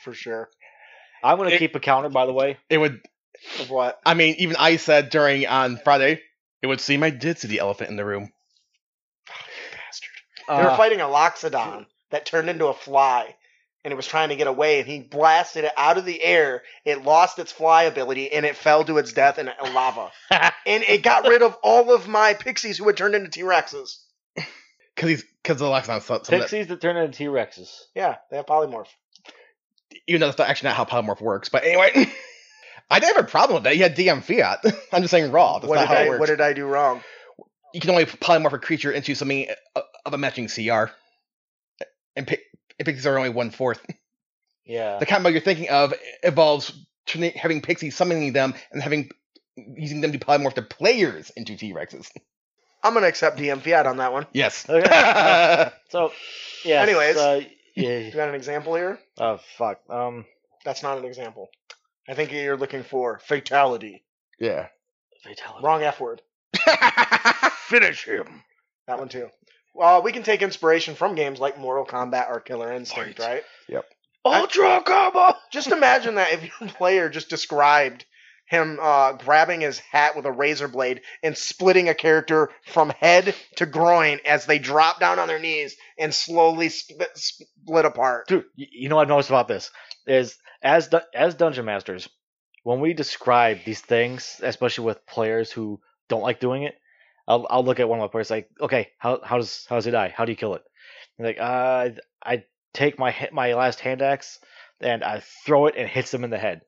[0.02, 0.50] For sure.
[1.22, 2.58] I'm going to keep a counter, by the way.
[2.68, 3.00] It would.
[3.60, 4.00] Of what?
[4.04, 6.20] I mean, even I said during on Friday,
[6.62, 8.32] it would seem I did see the elephant in the room.
[9.26, 10.10] Bastard.
[10.48, 13.36] They were Uh, fighting a Loxodon that turned into a fly,
[13.84, 16.62] and it was trying to get away, and he blasted it out of the air.
[16.84, 20.10] It lost its fly ability, and it fell to its death in lava.
[20.30, 23.98] and it got rid of all of my pixies who had turned into T Rexes.
[24.34, 24.46] Because
[25.10, 27.70] he's because the Lexon some some of that- Pixies that turn into T Rexes.
[27.94, 28.88] Yeah, they have polymorph.
[30.06, 31.48] even though that's not actually not how polymorph works.
[31.48, 32.12] But anyway,
[32.90, 33.76] I didn't have a problem with that.
[33.76, 34.60] You had DM fiat.
[34.92, 35.58] I'm just saying raw.
[35.58, 36.20] That's What not did, how it I, works.
[36.20, 37.02] what did I do wrong?
[37.74, 40.86] you can only polymorph a creature into something uh, of a matching CR.
[42.16, 42.47] And, pi- and
[42.84, 43.84] pixies are only one fourth.
[44.64, 44.98] Yeah.
[44.98, 46.72] The combo you're thinking of involves
[47.06, 49.08] turning, having pixies summoning them and having
[49.56, 52.10] using them to polymorph the players into T Rexes.
[52.82, 54.26] I'm going to accept DM Fiat on that one.
[54.34, 54.66] Yes.
[54.70, 55.70] Okay.
[55.88, 56.12] So,
[56.66, 56.82] yeah.
[56.82, 57.16] Anyways.
[57.16, 57.40] Uh,
[57.74, 58.98] You got an example here?
[59.18, 59.80] Oh, fuck.
[59.88, 60.26] Um,
[60.66, 61.48] That's not an example.
[62.06, 64.04] I think you're looking for fatality.
[64.38, 64.66] yeah.
[65.24, 65.64] fatality.
[65.64, 66.20] Wrong F word.
[67.68, 68.42] Finish him.
[68.86, 69.28] That one too.
[69.78, 73.42] Well, we can take inspiration from games like Mortal Kombat or Killer Instinct, right?
[73.68, 73.84] Yep.
[74.24, 75.34] Ultra combo.
[75.52, 78.04] Just imagine that if your player just described
[78.46, 83.34] him uh, grabbing his hat with a razor blade and splitting a character from head
[83.56, 88.26] to groin as they drop down on their knees and slowly split, split apart.
[88.26, 89.70] Dude, y- you know what I've noticed about this
[90.06, 92.08] is as du- as dungeon masters,
[92.64, 96.74] when we describe these things, especially with players who don't like doing it,
[97.28, 99.84] I'll, I'll look at one of my players like, okay, how how does how does
[99.84, 100.12] he die?
[100.16, 100.62] How do you kill it?
[101.18, 101.90] And like, uh,
[102.24, 104.40] I take my my last hand axe
[104.80, 106.62] and I throw it and hits them in the head.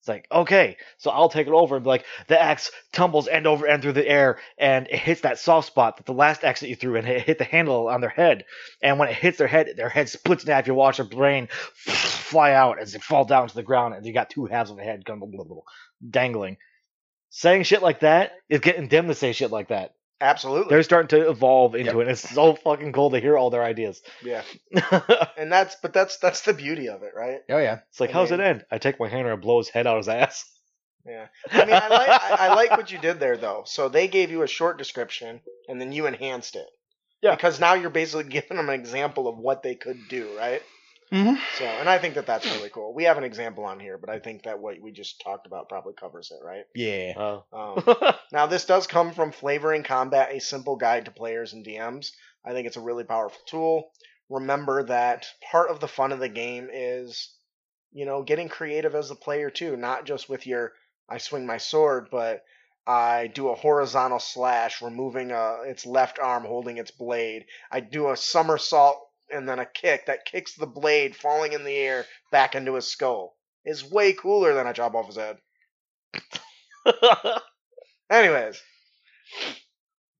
[0.00, 3.46] It's like, okay, so I'll take it over and be like, the axe tumbles end
[3.46, 6.58] over end through the air and it hits that soft spot that the last axe
[6.58, 8.44] that you threw and it hit the handle on their head.
[8.82, 10.66] And when it hits their head, their head splits in half.
[10.66, 11.46] You watch their brain
[11.76, 14.78] fly out as they fall down to the ground, and you got two halves of
[14.78, 15.04] a head
[16.10, 16.56] dangling.
[17.34, 19.94] Saying shit like that is getting them to say shit like that.
[20.20, 20.68] Absolutely.
[20.68, 22.02] They're starting to evolve into it.
[22.02, 24.02] And it's so fucking cool to hear all their ideas.
[24.22, 24.42] yeah.
[25.38, 27.40] And that's but that's that's the beauty of it, right?
[27.48, 27.80] Oh yeah.
[27.88, 28.66] It's like, I how's it end?
[28.70, 30.44] I take my hammer and blow his head out his ass.
[31.06, 31.26] Yeah.
[31.50, 33.62] I mean, I like I, I like what you did there though.
[33.66, 36.66] So they gave you a short description and then you enhanced it.
[37.22, 37.34] Yeah.
[37.34, 40.62] Because now you're basically giving them an example of what they could do, right?
[41.12, 41.36] Mhm.
[41.58, 42.94] So, and I think that that's really cool.
[42.94, 45.68] We have an example on here, but I think that what we just talked about
[45.68, 46.64] probably covers it, right?
[46.74, 47.12] Yeah.
[47.16, 47.44] Oh.
[47.52, 52.12] Um, now, this does come from Flavoring Combat, a simple guide to players and DMs.
[52.44, 53.92] I think it's a really powerful tool.
[54.30, 57.34] Remember that part of the fun of the game is,
[57.92, 60.72] you know, getting creative as a player too, not just with your
[61.08, 62.42] I swing my sword, but
[62.86, 67.44] I do a horizontal slash, removing uh its left arm holding its blade.
[67.70, 68.98] I do a somersault
[69.32, 72.86] and then a kick that kicks the blade falling in the air back into his
[72.86, 73.36] skull.
[73.64, 75.38] Is way cooler than I chop off his head.
[78.10, 78.60] Anyways,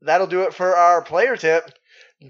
[0.00, 1.68] that'll do it for our player tip.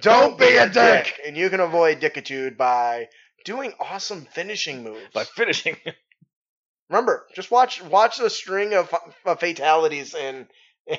[0.00, 1.20] Don't, be a dick.
[1.26, 3.08] And you can avoid dickitude by
[3.44, 5.12] doing awesome finishing moves.
[5.12, 5.76] By finishing.
[6.88, 10.46] Remember, just watch watch the string of, of fatalities in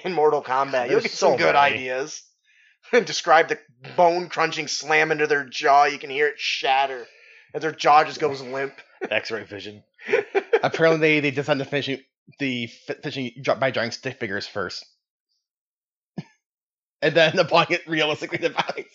[0.04, 0.90] in Mortal Kombat.
[0.90, 1.76] You'll get some so good many.
[1.76, 2.24] ideas.
[2.92, 3.60] Describe the
[3.96, 5.86] bone crunching slam into their jaw.
[5.86, 7.06] You can hear it shatter
[7.54, 8.74] as their jaw just goes limp.
[9.10, 9.84] X-ray vision.
[10.64, 12.02] Apparently, they, they decided to finish
[12.40, 14.86] the fishing by drawing stick figures first,
[17.02, 18.86] and then applying it realistically to bodies.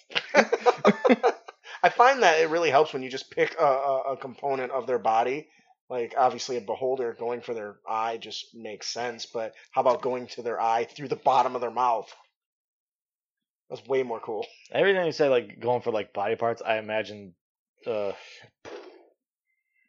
[1.83, 4.87] I find that it really helps when you just pick a, a, a component of
[4.87, 5.49] their body.
[5.89, 10.27] Like obviously a beholder going for their eye just makes sense, but how about going
[10.29, 12.13] to their eye through the bottom of their mouth?
[13.71, 14.47] That's way more cool.
[14.73, 17.35] Every time you say like going for like body parts, I imagine
[17.87, 18.13] uh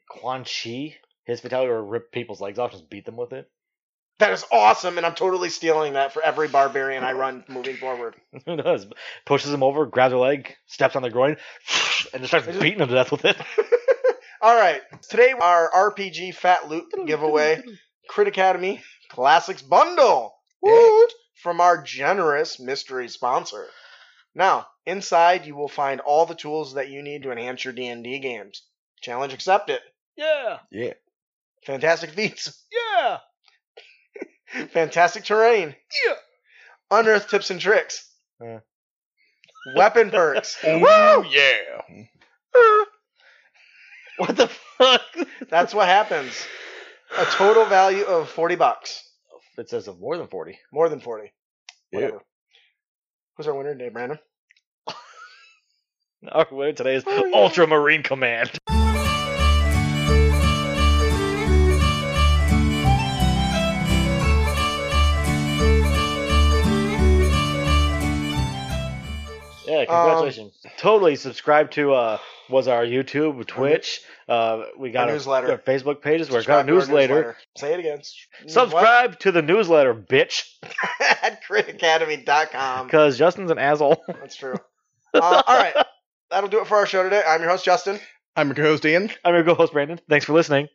[0.09, 3.49] Quan Chi, his fatality would rip people's legs off, just beat them with it.
[4.17, 8.15] That is awesome, and I'm totally stealing that for every barbarian I run moving forward.
[8.45, 8.85] Who does?
[9.25, 11.37] Pushes him over, grabs their leg, steps on their groin,
[12.13, 13.37] and just starts just- beating them to death with it.
[14.41, 17.61] All right, today our RPG Fat Loot giveaway,
[18.09, 21.13] Crit Academy Classics Bundle, Woot!
[21.41, 23.67] From our generous mystery sponsor.
[24.35, 28.19] Now, inside you will find all the tools that you need to enhance your D&D
[28.19, 28.63] games.
[29.01, 29.79] Challenge accepted.
[30.15, 30.93] Yeah, Yeah.
[31.65, 32.65] Fantastic feats.
[32.97, 33.17] yeah.
[34.67, 35.75] Fantastic terrain.
[36.07, 36.15] Yeah.
[36.91, 38.09] Unearth tips and tricks.
[38.41, 38.59] Yeah.
[39.75, 40.57] Weapon perks.
[40.63, 42.05] Oh yeah.
[44.17, 45.01] What the fuck?
[45.49, 46.33] That's what happens.
[47.17, 49.08] A total value of 40 bucks.
[49.59, 50.57] It says of more than forty.
[50.71, 51.31] More than 40.
[51.91, 51.99] Yeah.
[51.99, 52.21] Whatever.
[53.35, 54.19] Who's our winner today, Brandon?
[56.31, 57.35] Our winner today is Oh, yeah.
[57.35, 58.51] Ultramarine Command.
[69.87, 70.53] Yeah, congratulations.
[70.77, 72.17] totally subscribe to uh
[72.49, 75.51] was our YouTube, Twitch, uh we got Our our, newsletter.
[75.51, 77.37] our Facebook pages, we've got a to our newsletter.
[77.57, 78.01] Say it again.
[78.47, 80.43] Subscribe to the newsletter, bitch.
[80.61, 80.75] What?
[81.23, 82.87] At critacademy.com.
[82.87, 84.03] Because Justin's an asshole.
[84.07, 84.55] That's true.
[85.13, 85.75] Uh, all right.
[86.29, 87.23] That'll do it for our show today.
[87.27, 87.99] I'm your host, Justin.
[88.35, 89.09] I'm your co-host Ian.
[89.25, 89.99] I'm your co-host Brandon.
[90.07, 90.67] Thanks for listening.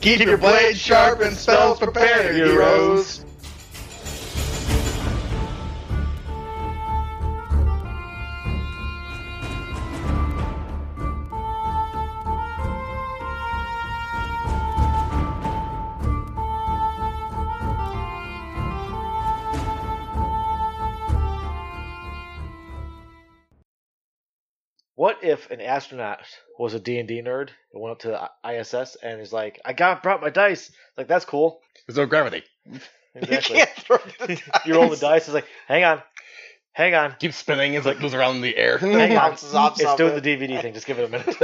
[0.00, 3.24] Keep, your blades sharp and spells prepared, heroes.
[25.02, 26.20] What if an astronaut
[26.60, 30.00] was a D&D nerd and went up to the ISS and is like, I got
[30.00, 30.70] brought my dice.
[30.96, 31.60] Like, that's cool.
[31.88, 32.44] There's no gravity.
[33.14, 33.58] Exactly.
[33.58, 35.00] You can't throw the you roll the dice.
[35.00, 35.24] dice.
[35.26, 36.00] It's like, hang on,
[36.72, 37.14] hang on.
[37.18, 37.74] Keeps spinning.
[37.74, 38.78] It's like moves around in the air.
[38.78, 39.32] Hang on.
[39.32, 40.72] Bounces off It's doing the DVD thing.
[40.72, 41.26] Just give it a minute.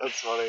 [0.00, 0.48] That's funny.